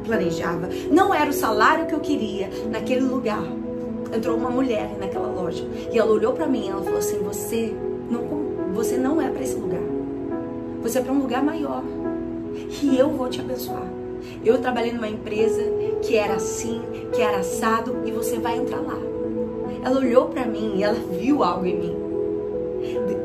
[0.05, 3.43] planejava, não era o salário que eu queria naquele lugar.
[4.15, 7.73] entrou uma mulher naquela loja e ela olhou para mim e ela falou assim: "Você
[8.09, 8.43] não
[8.73, 9.81] você não é para esse lugar.
[10.81, 11.83] Você é para um lugar maior.
[12.81, 13.87] E eu vou te abençoar.
[14.43, 15.61] Eu trabalhei numa empresa
[16.01, 16.81] que era assim,
[17.13, 18.97] que era assado e você vai entrar lá."
[19.83, 22.02] Ela olhou para mim e ela viu algo em mim.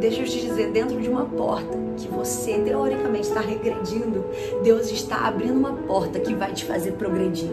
[0.01, 4.25] Deixa eu te dizer, dentro de uma porta que você teoricamente está regredindo,
[4.63, 7.51] Deus está abrindo uma porta que vai te fazer progredir.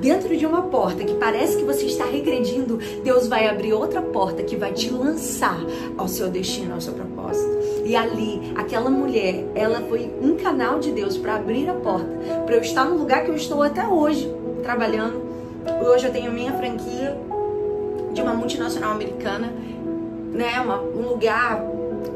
[0.00, 4.42] Dentro de uma porta que parece que você está regredindo, Deus vai abrir outra porta
[4.42, 5.58] que vai te lançar
[5.96, 7.48] ao seu destino, ao seu propósito.
[7.84, 12.10] E ali, aquela mulher, ela foi um canal de Deus para abrir a porta,
[12.44, 14.30] para eu estar no lugar que eu estou até hoje,
[14.62, 15.22] trabalhando.
[15.86, 17.16] Hoje eu tenho minha franquia
[18.12, 19.52] de uma multinacional americana,
[20.32, 21.60] né, uma, um lugar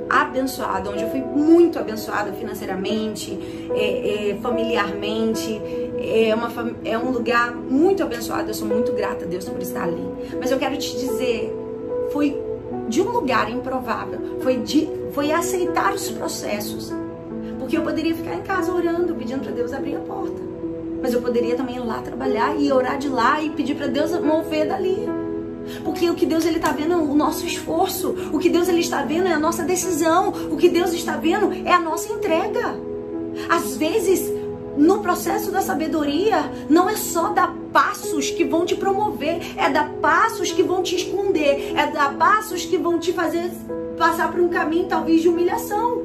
[0.09, 3.39] abençoado, onde eu fui muito abençoada financeiramente,
[3.75, 5.61] é, é, familiarmente.
[5.99, 6.51] É, uma,
[6.85, 10.07] é um lugar muito abençoado, eu sou muito grata a Deus por estar ali.
[10.39, 11.55] Mas eu quero te dizer,
[12.13, 12.39] foi
[12.89, 16.93] de um lugar improvável, foi, de, foi aceitar os processos.
[17.59, 20.43] Porque eu poderia ficar em casa orando, pedindo para Deus abrir a porta.
[21.01, 24.13] Mas eu poderia também ir lá trabalhar e orar de lá e pedir para Deus
[24.21, 25.24] mover dali.
[25.85, 28.15] Porque o que Deus ele está vendo é o nosso esforço.
[28.33, 30.29] O que Deus ele está vendo é a nossa decisão.
[30.51, 32.75] O que Deus está vendo é a nossa entrega.
[33.49, 34.33] Às vezes,
[34.77, 39.89] no processo da sabedoria, não é só dar passos que vão te promover, é dar
[40.01, 43.51] passos que vão te esconder, é dar passos que vão te fazer
[43.99, 46.04] passar por um caminho talvez de humilhação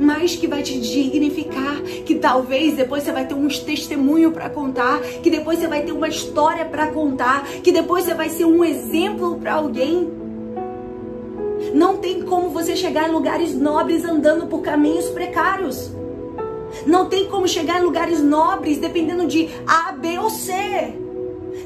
[0.00, 4.98] mas que vai te dignificar, que talvez depois você vai ter uns testemunho para contar,
[5.22, 8.64] que depois você vai ter uma história para contar, que depois você vai ser um
[8.64, 10.10] exemplo para alguém.
[11.74, 15.92] Não tem como você chegar em lugares nobres andando por caminhos precários.
[16.86, 20.52] Não tem como chegar em lugares nobres dependendo de A, B ou C.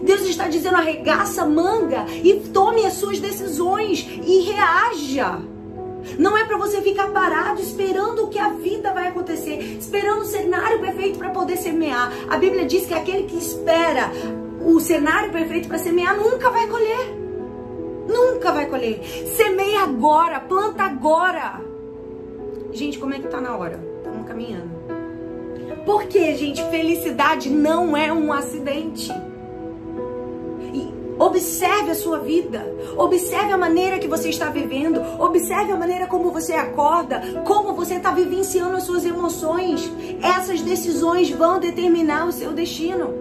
[0.02, 5.53] Deus está dizendo arregaça manga e tome as suas decisões e reaja.
[6.18, 10.24] Não é para você ficar parado esperando o que a vida vai acontecer, esperando o
[10.24, 12.12] cenário perfeito para poder semear.
[12.28, 14.10] A Bíblia diz que aquele que espera
[14.64, 17.24] o cenário perfeito para semear nunca vai colher.
[18.08, 19.02] Nunca vai colher.
[19.36, 21.60] Semeia agora, planta agora.
[22.72, 23.80] Gente, como é que tá na hora?
[23.98, 24.70] Estamos caminhando.
[25.86, 29.12] Porque, gente, felicidade não é um acidente.
[31.18, 32.66] Observe a sua vida.
[32.96, 35.00] Observe a maneira que você está vivendo.
[35.18, 37.20] Observe a maneira como você acorda.
[37.44, 39.90] Como você está vivenciando as suas emoções.
[40.22, 43.14] Essas decisões vão determinar o seu destino.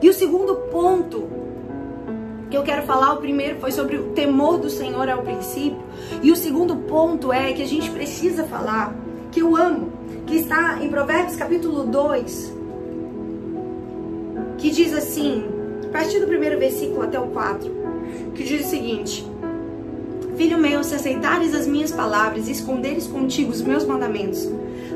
[0.00, 1.28] E o segundo ponto
[2.50, 5.82] que eu quero falar, o primeiro foi sobre o temor do Senhor ao princípio.
[6.22, 8.94] E o segundo ponto é que a gente precisa falar,
[9.32, 9.92] que eu amo,
[10.26, 12.55] que está em Provérbios capítulo 2,
[14.58, 15.44] que diz assim,
[15.84, 17.70] a partir do primeiro versículo até o 4,
[18.34, 19.26] que diz o seguinte:
[20.36, 24.48] Filho meu, se aceitares as minhas palavras e esconderes contigo os meus mandamentos,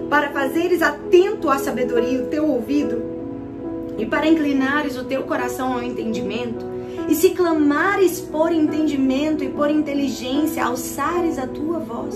[0.08, 3.02] para fazeres atento à sabedoria o teu ouvido,
[3.96, 6.66] e para inclinares o teu coração ao entendimento,
[7.08, 12.14] e se clamares por entendimento e por inteligência, alçares a tua voz,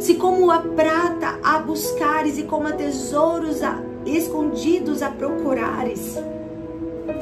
[0.00, 6.16] se como a prata a buscares e como a tesouros a, escondidos a procurares,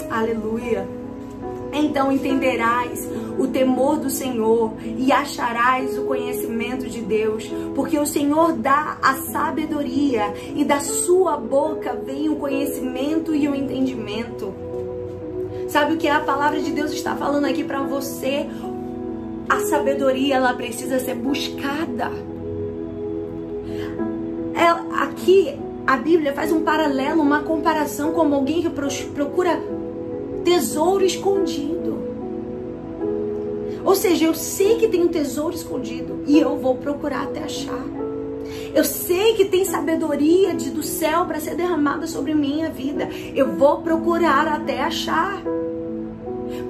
[0.08, 0.86] Aleluia.
[1.72, 8.52] Então entenderás o temor do Senhor e acharás o conhecimento de Deus, porque o Senhor
[8.52, 14.52] dá a sabedoria e da sua boca vem o conhecimento e o entendimento.
[15.68, 18.46] Sabe o que a palavra de Deus está falando aqui para você?
[19.48, 22.10] A sabedoria ela precisa ser buscada.
[24.54, 29.60] É, aqui a Bíblia faz um paralelo, uma comparação como alguém que procura
[30.44, 31.98] tesouro escondido.
[33.84, 37.84] Ou seja, eu sei que tem um tesouro escondido e eu vou procurar até achar.
[38.74, 43.08] Eu sei que tem sabedoria de, do céu para ser derramada sobre minha vida.
[43.34, 45.42] Eu vou procurar até achar.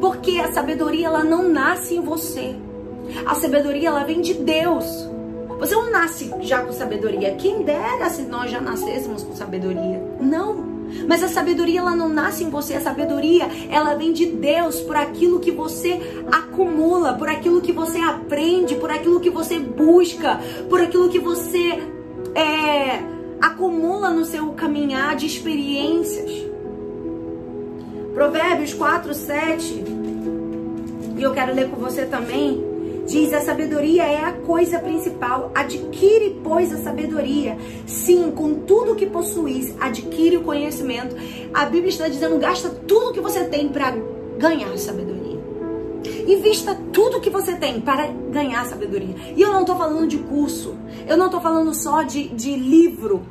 [0.01, 2.55] Porque a sabedoria ela não nasce em você.
[3.27, 4.87] A sabedoria ela vem de Deus.
[5.59, 7.35] Você não nasce já com sabedoria.
[7.35, 10.03] Quem dera se nós já nascêssemos com sabedoria.
[10.21, 10.70] Não.
[11.07, 14.97] Mas a sabedoria ela não nasce em você, a sabedoria ela vem de Deus por
[14.97, 20.81] aquilo que você acumula, por aquilo que você aprende, por aquilo que você busca, por
[20.81, 21.83] aquilo que você
[22.35, 23.03] é,
[23.41, 26.31] acumula no seu caminhar de experiências.
[28.15, 29.85] Provérbios 4, 7,
[31.17, 32.70] e eu quero ler com você também.
[33.07, 35.51] Diz: a sabedoria é a coisa principal.
[35.55, 37.57] Adquire, pois, a sabedoria.
[37.87, 41.17] Sim, com tudo que possuis, adquire o conhecimento.
[41.53, 43.97] A Bíblia está dizendo: gasta tudo que você tem para
[44.39, 45.21] ganhar sabedoria.
[46.27, 49.15] Invista tudo que você tem para ganhar sabedoria.
[49.37, 50.77] E eu não estou falando de curso.
[51.07, 53.27] Eu não estou falando só de, de livro.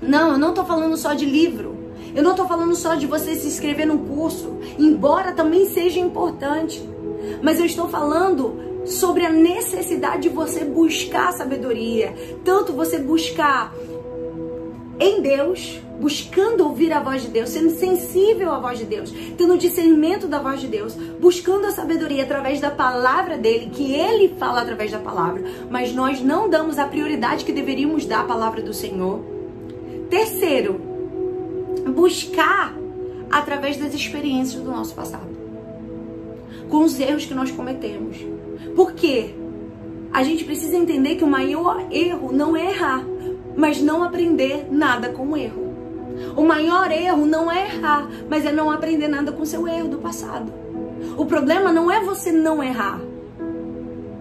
[0.00, 1.85] Não, eu não estou falando só de livro.
[2.16, 6.82] Eu não estou falando só de você se inscrever num curso, embora também seja importante.
[7.42, 8.56] Mas eu estou falando
[8.86, 12.14] sobre a necessidade de você buscar sabedoria.
[12.42, 13.74] Tanto você buscar
[14.98, 19.58] em Deus, buscando ouvir a voz de Deus, sendo sensível à voz de Deus, tendo
[19.58, 24.62] discernimento da voz de Deus, buscando a sabedoria através da palavra dele, que ele fala
[24.62, 28.72] através da palavra, mas nós não damos a prioridade que deveríamos dar à palavra do
[28.72, 29.20] Senhor.
[30.08, 30.95] Terceiro,
[31.86, 32.74] buscar
[33.30, 35.28] através das experiências do nosso passado,
[36.68, 38.18] com os erros que nós cometemos.
[38.74, 39.34] Por quê?
[40.12, 43.04] A gente precisa entender que o maior erro não é errar,
[43.56, 45.66] mas não aprender nada com o erro.
[46.36, 49.98] O maior erro não é errar, mas é não aprender nada com seu erro do
[49.98, 50.52] passado.
[51.16, 53.00] O problema não é você não errar.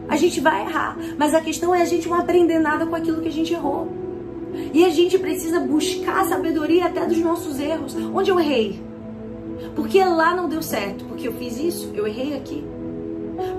[0.08, 3.22] A gente vai errar, mas a questão é a gente não aprender nada com aquilo
[3.22, 4.05] que a gente errou.
[4.74, 7.96] E a gente precisa buscar sabedoria até dos nossos erros.
[8.14, 8.80] Onde eu errei?
[9.76, 11.06] Porque lá não deu certo?
[11.06, 11.92] Porque eu fiz isso?
[11.94, 12.64] Eu errei aqui.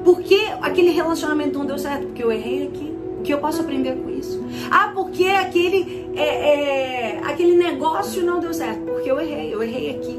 [0.05, 2.07] Por que aquele relacionamento não deu certo?
[2.07, 2.94] Porque eu errei aqui.
[3.18, 4.42] O que eu posso aprender com isso?
[4.70, 8.80] Ah, porque aquele, é, é, aquele negócio não deu certo?
[8.82, 10.18] Porque eu errei, eu errei aqui.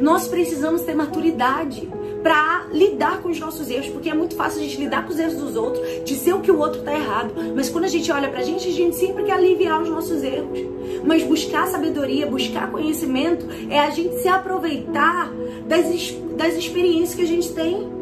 [0.00, 1.88] Nós precisamos ter maturidade
[2.22, 5.18] para lidar com os nossos erros, porque é muito fácil a gente lidar com os
[5.18, 8.28] erros dos outros, dizer o que o outro tá errado, mas quando a gente olha
[8.28, 10.58] pra gente, a gente sempre quer aliviar os nossos erros.
[11.04, 15.30] Mas buscar sabedoria, buscar conhecimento é a gente se aproveitar
[15.66, 17.98] das, das experiências que a gente tem.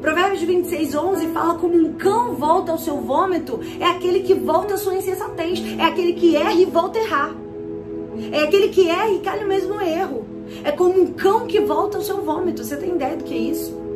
[0.00, 4.74] Provérbios 26, 11 fala como um cão volta ao seu vômito, é aquele que volta
[4.74, 7.34] à sua insensatez, é aquele que erra e volta a errar.
[8.32, 10.25] É aquele que erra e cai no mesmo erro.
[10.64, 12.64] É como um cão que volta ao seu vômito.
[12.64, 13.86] Você tem ideia do que é isso?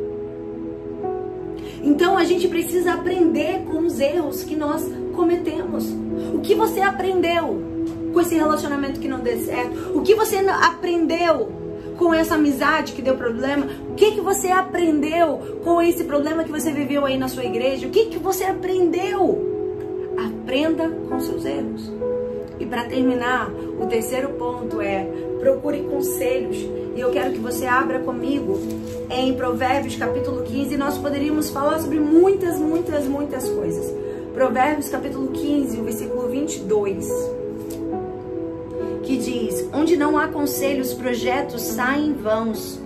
[1.83, 5.85] Então a gente precisa aprender com os erros que nós cometemos.
[6.33, 7.59] O que você aprendeu
[8.13, 9.97] com esse relacionamento que não deu certo?
[9.97, 11.49] O que você aprendeu
[11.97, 13.67] com essa amizade que deu problema?
[13.89, 17.87] O que, que você aprendeu com esse problema que você viveu aí na sua igreja?
[17.87, 19.49] O que, que você aprendeu?
[20.17, 21.91] Aprenda com seus erros.
[22.71, 23.51] Para terminar,
[23.81, 25.03] o terceiro ponto é
[25.41, 26.55] procure conselhos.
[26.95, 28.57] E eu quero que você abra comigo
[29.09, 30.77] em Provérbios capítulo 15.
[30.77, 33.93] Nós poderíamos falar sobre muitas, muitas, muitas coisas.
[34.33, 37.09] Provérbios capítulo 15, o versículo 22
[39.03, 42.79] que diz: Onde não há conselhos, projetos saem vãos,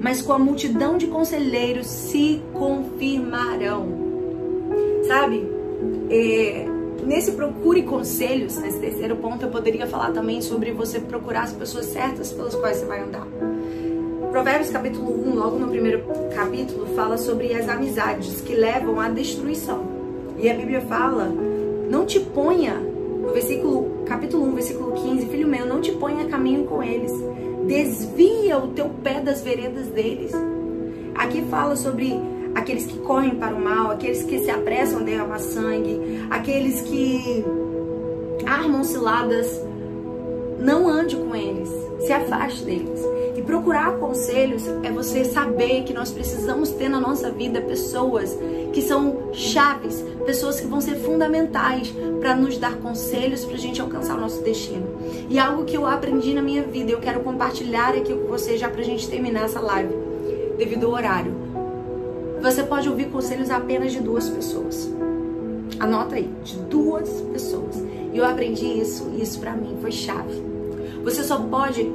[0.00, 3.86] mas com a multidão de conselheiros se confirmarão.
[5.06, 5.48] Sabe?
[6.10, 6.73] É,
[7.04, 11.86] nesse procure conselhos, nesse terceiro ponto, eu poderia falar também sobre você procurar as pessoas
[11.86, 13.26] certas pelas quais você vai andar.
[14.30, 16.02] Provérbios capítulo 1, logo no primeiro
[16.34, 19.84] capítulo, fala sobre as amizades que levam à destruição.
[20.38, 21.32] E a Bíblia fala:
[21.88, 26.28] não te ponha no versículo, capítulo 1, versículo 15, filho meu, não te ponha a
[26.28, 27.12] caminho com eles.
[27.66, 30.32] Desvia o teu pé das veredas deles.
[31.14, 32.12] Aqui fala sobre
[32.54, 37.44] aqueles que correm para o mal, aqueles que se apressam a derramar sangue, aqueles que
[38.46, 39.60] armam ciladas.
[40.58, 41.68] Não ande com eles,
[42.00, 43.00] se afaste deles.
[43.36, 48.38] E procurar conselhos é você saber que nós precisamos ter na nossa vida pessoas
[48.72, 53.80] que são chaves, pessoas que vão ser fundamentais para nos dar conselhos para a gente
[53.80, 54.86] alcançar o nosso destino.
[55.28, 58.68] E algo que eu aprendi na minha vida, eu quero compartilhar aqui com você já
[58.68, 59.94] para a gente terminar essa live,
[60.56, 61.43] devido ao horário.
[62.44, 64.92] Você pode ouvir conselhos apenas de duas pessoas.
[65.80, 67.82] Anota aí, de duas pessoas.
[68.12, 70.42] E eu aprendi isso, e isso para mim foi chave.
[71.02, 71.90] Você só pode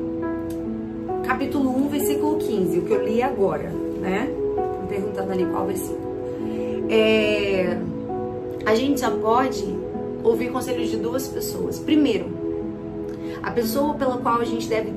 [1.24, 3.70] capítulo 1, versículo 15, o que eu li agora,
[4.02, 4.28] né?
[4.56, 6.16] Tô perguntando ali qual versículo.
[6.89, 7.78] É,
[8.66, 9.64] a gente só pode
[10.24, 11.78] ouvir conselhos de duas pessoas.
[11.78, 12.26] Primeiro,
[13.43, 14.91] a pessoa pela qual a gente deve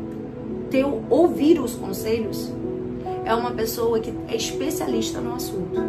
[0.70, 2.50] ter, ouvir os conselhos
[3.24, 5.80] é uma pessoa que é especialista no assunto.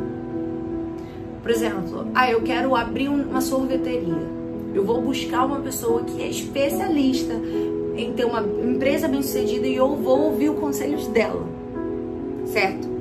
[1.41, 4.43] Por exemplo, ah, eu quero abrir uma sorveteria.
[4.73, 7.33] Eu vou buscar uma pessoa que é especialista
[7.95, 11.45] em ter uma empresa bem sucedida e eu vou ouvir os conselhos dela,
[12.45, 12.92] certo?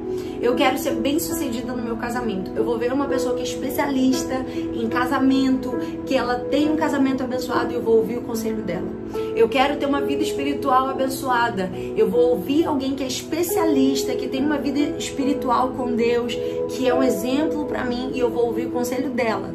[0.43, 2.51] Eu quero ser bem sucedida no meu casamento.
[2.57, 5.70] Eu vou ver uma pessoa que é especialista em casamento,
[6.05, 8.88] que ela tem um casamento abençoado e eu vou ouvir o conselho dela.
[9.36, 11.70] Eu quero ter uma vida espiritual abençoada.
[11.97, 16.36] Eu vou ouvir alguém que é especialista, que tem uma vida espiritual com Deus,
[16.70, 19.55] que é um exemplo para mim e eu vou ouvir o conselho dela.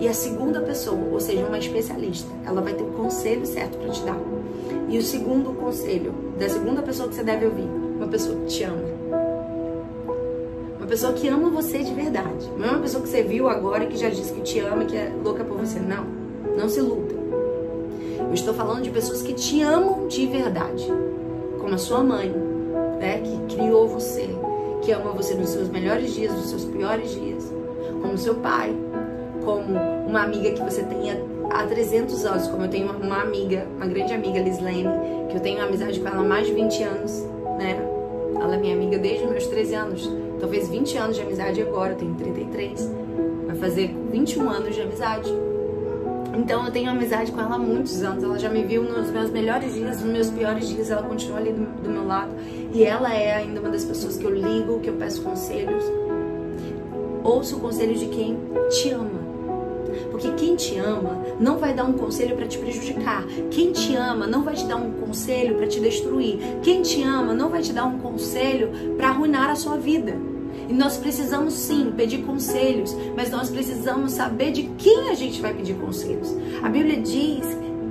[0.00, 3.90] E a segunda pessoa, ou seja, uma especialista, ela vai ter o conselho certo para
[3.90, 4.18] te dar.
[4.88, 7.68] E o segundo conselho da segunda pessoa que você deve ouvir,
[7.98, 8.93] uma pessoa que te ama.
[10.84, 12.46] Uma pessoa que ama você de verdade.
[12.58, 14.94] Não é uma pessoa que você viu agora que já disse que te ama, que
[14.94, 15.80] é louca por você.
[15.80, 16.04] Não.
[16.58, 17.14] Não se iluda.
[18.18, 20.86] Eu estou falando de pessoas que te amam de verdade.
[21.58, 22.28] Como a sua mãe,
[23.00, 23.22] né?
[23.22, 24.28] Que criou você.
[24.82, 27.50] Que ama você nos seus melhores dias, nos seus piores dias.
[28.02, 28.76] Como seu pai.
[29.42, 31.18] Como uma amiga que você tenha
[31.48, 34.90] há 300 anos, como eu tenho uma amiga, uma grande amiga, Lislene,
[35.30, 37.26] que eu tenho amizade com ela há mais de 20 anos,
[37.56, 37.82] né?
[38.38, 40.23] Ela é minha amiga desde meus 13 anos.
[40.40, 42.90] Talvez 20 anos de amizade agora, eu tenho 33.
[43.46, 45.30] Vai fazer 21 anos de amizade.
[46.36, 48.22] Então eu tenho amizade com ela há muitos anos.
[48.24, 50.90] Ela já me viu nos meus melhores dias, nos meus piores dias.
[50.90, 52.32] Ela continua ali do, do meu lado.
[52.72, 55.84] E ela é ainda uma das pessoas que eu ligo, que eu peço conselhos.
[57.22, 58.38] Ouço o conselho de quem
[58.70, 59.13] te ama.
[60.14, 63.26] Porque quem te ama não vai dar um conselho para te prejudicar.
[63.50, 66.38] Quem te ama não vai te dar um conselho para te destruir.
[66.62, 70.16] Quem te ama não vai te dar um conselho para arruinar a sua vida.
[70.68, 75.52] E nós precisamos sim pedir conselhos, mas nós precisamos saber de quem a gente vai
[75.52, 76.32] pedir conselhos.
[76.62, 77.44] A Bíblia diz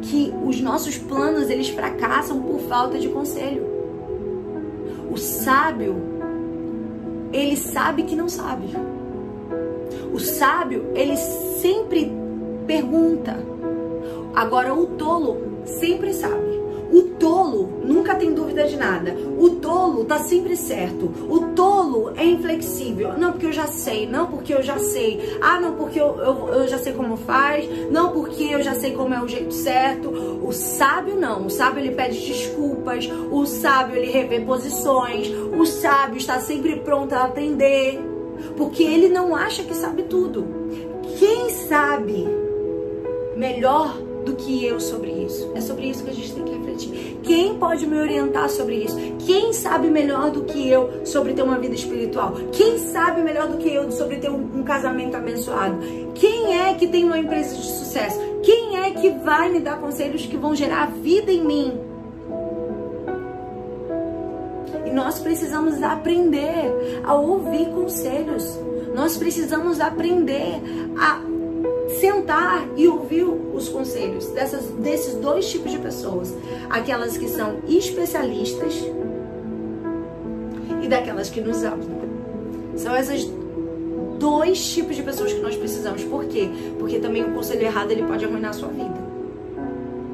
[0.04, 3.68] que os nossos planos eles fracassam por falta de conselho.
[5.12, 5.98] O sábio,
[7.34, 8.68] ele sabe que não sabe.
[10.14, 12.12] O sábio, ele sempre
[12.68, 13.36] pergunta.
[14.36, 16.54] Agora, o tolo sempre sabe.
[16.94, 19.18] O tolo nunca tem dúvida de nada.
[19.40, 21.12] O tolo tá sempre certo.
[21.28, 23.18] O tolo é inflexível.
[23.18, 25.40] Não porque eu já sei, não porque eu já sei.
[25.42, 27.68] Ah, não porque eu, eu, eu já sei como faz.
[27.90, 30.10] Não porque eu já sei como é o jeito certo.
[30.46, 31.48] O sábio não.
[31.48, 33.10] O sábio ele pede desculpas.
[33.32, 35.28] O sábio ele revê posições.
[35.58, 38.13] O sábio está sempre pronto a aprender.
[38.58, 40.46] Porque ele não acha que sabe tudo.
[41.18, 42.28] Quem sabe
[43.36, 45.52] melhor do que eu sobre isso?
[45.56, 47.20] É sobre isso que a gente tem que refletir.
[47.24, 48.98] Quem pode me orientar sobre isso?
[49.26, 52.34] Quem sabe melhor do que eu sobre ter uma vida espiritual?
[52.52, 55.78] Quem sabe melhor do que eu sobre ter um, casamento abençoado?
[56.16, 58.20] Quem é que tem uma empresa de sucesso?
[58.42, 61.93] Quem é que vai me dar conselhos que vão gerar vida em mim?
[64.94, 68.58] Nós precisamos aprender a ouvir conselhos.
[68.96, 70.62] Nós precisamos aprender
[70.98, 71.20] a
[72.00, 76.34] sentar e ouvir os conselhos dessas, desses dois tipos de pessoas.
[76.70, 78.86] Aquelas que são especialistas
[80.82, 82.04] e daquelas que nos amam.
[82.76, 83.30] São esses
[84.20, 86.04] dois tipos de pessoas que nós precisamos.
[86.04, 86.50] Por quê?
[86.78, 89.14] Porque também o conselho errado ele pode arruinar a sua vida.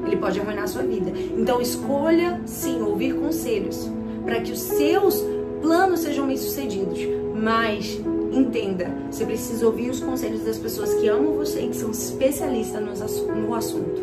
[0.06, 1.12] Ele pode arruinar a sua vida.
[1.38, 5.24] Então escolha sim ouvir conselhos para que os seus
[5.62, 7.00] planos sejam bem sucedidos.
[7.36, 8.00] Mas
[8.32, 12.82] entenda, você precisa ouvir os conselhos das pessoas que amam você e que são especialistas
[12.82, 14.02] no assunto.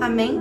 [0.00, 0.40] Amém?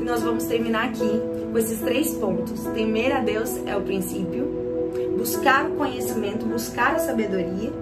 [0.00, 1.10] E nós vamos terminar aqui
[1.50, 2.64] com esses três pontos.
[2.74, 4.46] Temer a Deus é o princípio,
[5.16, 7.72] buscar o conhecimento, buscar a sabedoria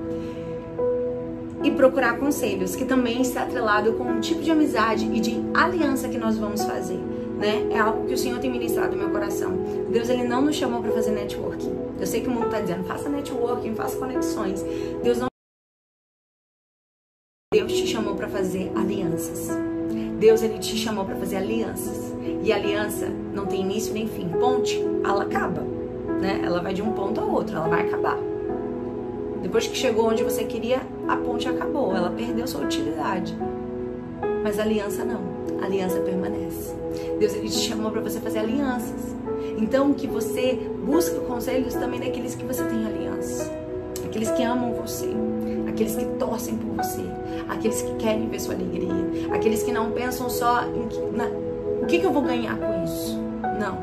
[1.62, 6.08] e procurar conselhos, que também está atrelado com o tipo de amizade e de aliança
[6.08, 7.00] que nós vamos fazer.
[7.38, 7.68] Né?
[7.70, 9.56] É algo que o Senhor tem ministrado no meu coração.
[9.90, 11.72] Deus ele não nos chamou para fazer networking.
[11.98, 14.64] Eu sei que o mundo está dizendo, faça networking, faça conexões.
[15.02, 15.28] Deus não
[17.54, 19.48] Deus te chamou para fazer alianças.
[20.18, 22.12] Deus ele te chamou para fazer alianças.
[22.42, 24.28] E aliança não tem início nem fim.
[24.28, 25.62] Ponte, ela acaba,
[26.20, 26.42] né?
[26.44, 28.18] Ela vai de um ponto ao outro, ela vai acabar.
[29.42, 33.36] Depois que chegou onde você queria, a ponte acabou, ela perdeu sua utilidade.
[34.42, 35.37] Mas aliança não.
[35.60, 36.74] A aliança permanece.
[37.18, 39.16] Deus ele te chamou para você fazer alianças.
[39.58, 43.50] Então que você busque conselhos também daqueles que você tem aliança.
[44.04, 45.08] Aqueles que amam você,
[45.68, 47.02] aqueles que torcem por você,
[47.48, 48.88] aqueles que querem ver sua alegria,
[49.32, 51.26] aqueles que não pensam só em que, na,
[51.82, 53.18] o que, que eu vou ganhar com isso.
[53.60, 53.78] Não,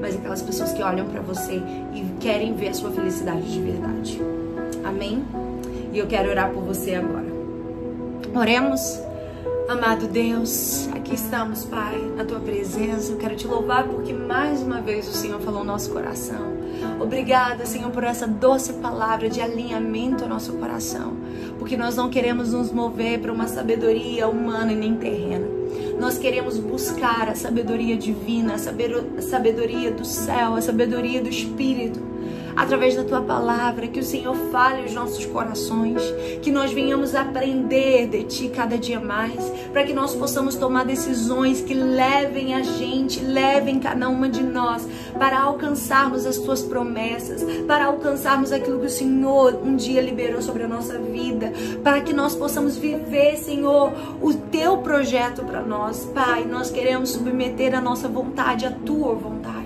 [0.00, 1.62] mas aquelas pessoas que olham para você
[1.94, 4.20] e querem ver a sua felicidade de verdade.
[4.84, 5.24] Amém?
[5.92, 7.24] E eu quero orar por você agora.
[8.34, 9.00] Oremos.
[9.66, 13.10] Amado Deus, aqui estamos, Pai, na tua presença.
[13.10, 16.52] Eu quero te louvar porque mais uma vez o Senhor falou no nosso coração.
[17.00, 21.16] Obrigada, Senhor, por essa doce palavra de alinhamento ao nosso coração,
[21.58, 25.46] porque nós não queremos nos mover para uma sabedoria humana e nem terrena.
[25.98, 32.13] Nós queremos buscar a sabedoria divina, a sabedoria do céu, a sabedoria do Espírito
[32.56, 36.02] através da tua palavra, que o Senhor fale os nossos corações,
[36.42, 39.40] que nós venhamos aprender de ti cada dia mais,
[39.72, 44.86] para que nós possamos tomar decisões que levem a gente, levem cada uma de nós
[45.18, 50.64] para alcançarmos as tuas promessas, para alcançarmos aquilo que o Senhor um dia liberou sobre
[50.64, 51.52] a nossa vida,
[51.82, 56.04] para que nós possamos viver, Senhor, o teu projeto para nós.
[56.14, 59.63] Pai, nós queremos submeter a nossa vontade à tua vontade.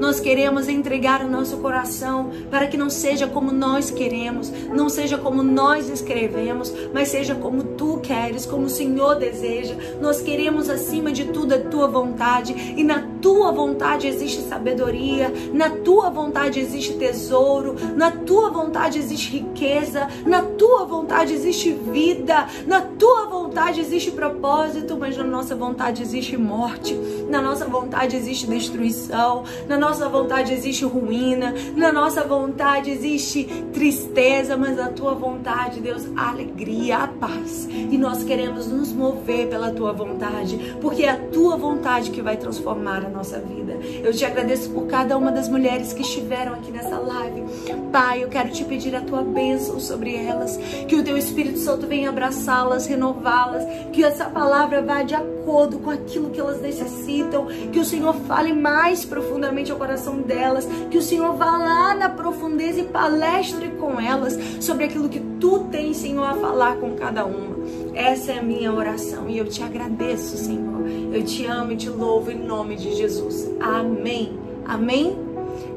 [0.00, 5.18] Nós queremos entregar o nosso coração para que não seja como nós queremos, não seja
[5.18, 9.74] como nós escrevemos, mas seja como tu queres, como o Senhor deseja.
[10.00, 12.74] Nós queremos acima de tudo a tua vontade.
[12.76, 19.38] E na tua vontade existe sabedoria, na tua vontade existe tesouro, na tua vontade existe
[19.38, 26.02] riqueza, na tua vontade existe vida, na tua vontade existe propósito, mas na nossa vontade
[26.02, 26.94] existe morte,
[27.28, 34.56] na nossa vontade existe destruição, na nossa vontade existe ruína, na nossa vontade existe tristeza,
[34.56, 37.68] mas na tua vontade, Deus, a alegria, a paz.
[37.70, 42.36] E nós queremos nos mover pela tua vontade, porque é a tua vontade que vai
[42.36, 43.78] transformar a nossa vida.
[44.02, 47.44] Eu te agradeço por cada uma das mulheres que estiveram aqui nessa live.
[47.92, 51.86] Pai, eu quero te pedir a tua bênção sobre elas, que o teu Espírito Santo
[51.86, 57.78] venha abraçá-las, renová-las, que essa palavra vá de acordo com aquilo que elas necessitam, que
[57.78, 59.04] o Senhor fale mais
[59.38, 64.36] profundamente ao coração delas, que o Senhor vá lá na profundeza e palestre com elas
[64.60, 67.56] sobre aquilo que tu tens, Senhor, a falar com cada uma.
[67.94, 70.82] Essa é a minha oração e eu te agradeço, Senhor.
[71.12, 73.48] Eu te amo e te louvo em nome de Jesus.
[73.60, 74.36] Amém.
[74.66, 75.16] Amém.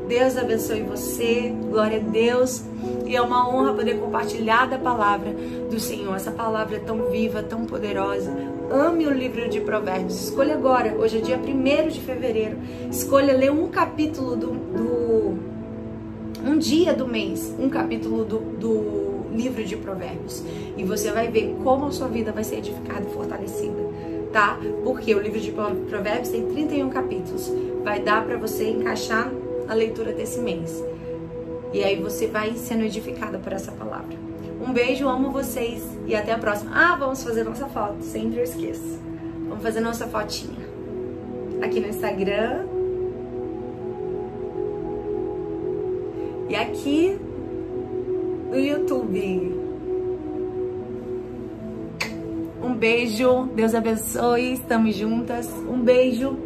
[0.07, 1.53] Deus abençoe você.
[1.69, 2.63] Glória a Deus.
[3.05, 5.33] E é uma honra poder compartilhar da palavra
[5.69, 6.15] do Senhor.
[6.15, 8.31] Essa palavra é tão viva, tão poderosa.
[8.71, 10.29] Ame o livro de Provérbios.
[10.29, 12.57] Escolha agora, hoje é dia 1 de fevereiro.
[12.89, 15.37] Escolha ler um capítulo do, do.
[16.41, 20.41] um dia do mês, um capítulo do, do livro de Provérbios.
[20.77, 23.75] E você vai ver como a sua vida vai ser edificada e fortalecida,
[24.31, 24.57] tá?
[24.85, 27.51] Porque o livro de Provérbios tem 31 capítulos.
[27.83, 29.29] Vai dar para você encaixar
[29.67, 30.81] a leitura desse mês.
[31.73, 34.30] E aí você vai sendo edificada por essa palavra.
[34.61, 36.71] Um beijo, amo vocês e até a próxima.
[36.73, 38.99] Ah, vamos fazer nossa foto, sempre eu esqueço.
[39.47, 40.59] Vamos fazer nossa fotinha.
[41.61, 42.65] Aqui no Instagram.
[46.47, 47.17] E aqui
[48.49, 49.59] no YouTube.
[52.63, 55.49] Um beijo, Deus abençoe, estamos juntas.
[55.67, 56.37] Um beijo,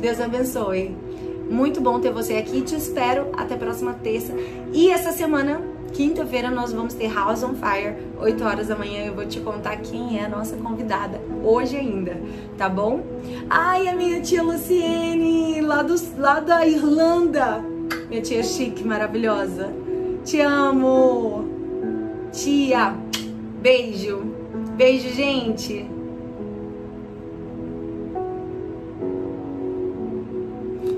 [0.00, 0.96] Deus abençoe.
[1.50, 4.32] Muito bom ter você aqui, te espero até a próxima terça.
[4.72, 5.60] E essa semana,
[5.92, 9.04] quinta-feira, nós vamos ter House on Fire, 8 horas da manhã.
[9.04, 12.16] Eu vou te contar quem é a nossa convidada, hoje ainda,
[12.56, 13.02] tá bom?
[13.48, 17.64] Ai, a minha tia Luciene, lá, do, lá da Irlanda.
[18.08, 19.72] Minha tia chique, maravilhosa.
[20.24, 21.46] Te amo.
[22.32, 22.94] Tia,
[23.60, 24.22] beijo.
[24.76, 25.88] Beijo, gente.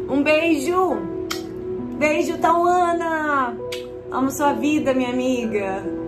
[0.09, 0.97] Um beijo.
[1.99, 3.57] Beijo, Tauana.
[4.13, 6.00] Amo sua vida, minha amiga.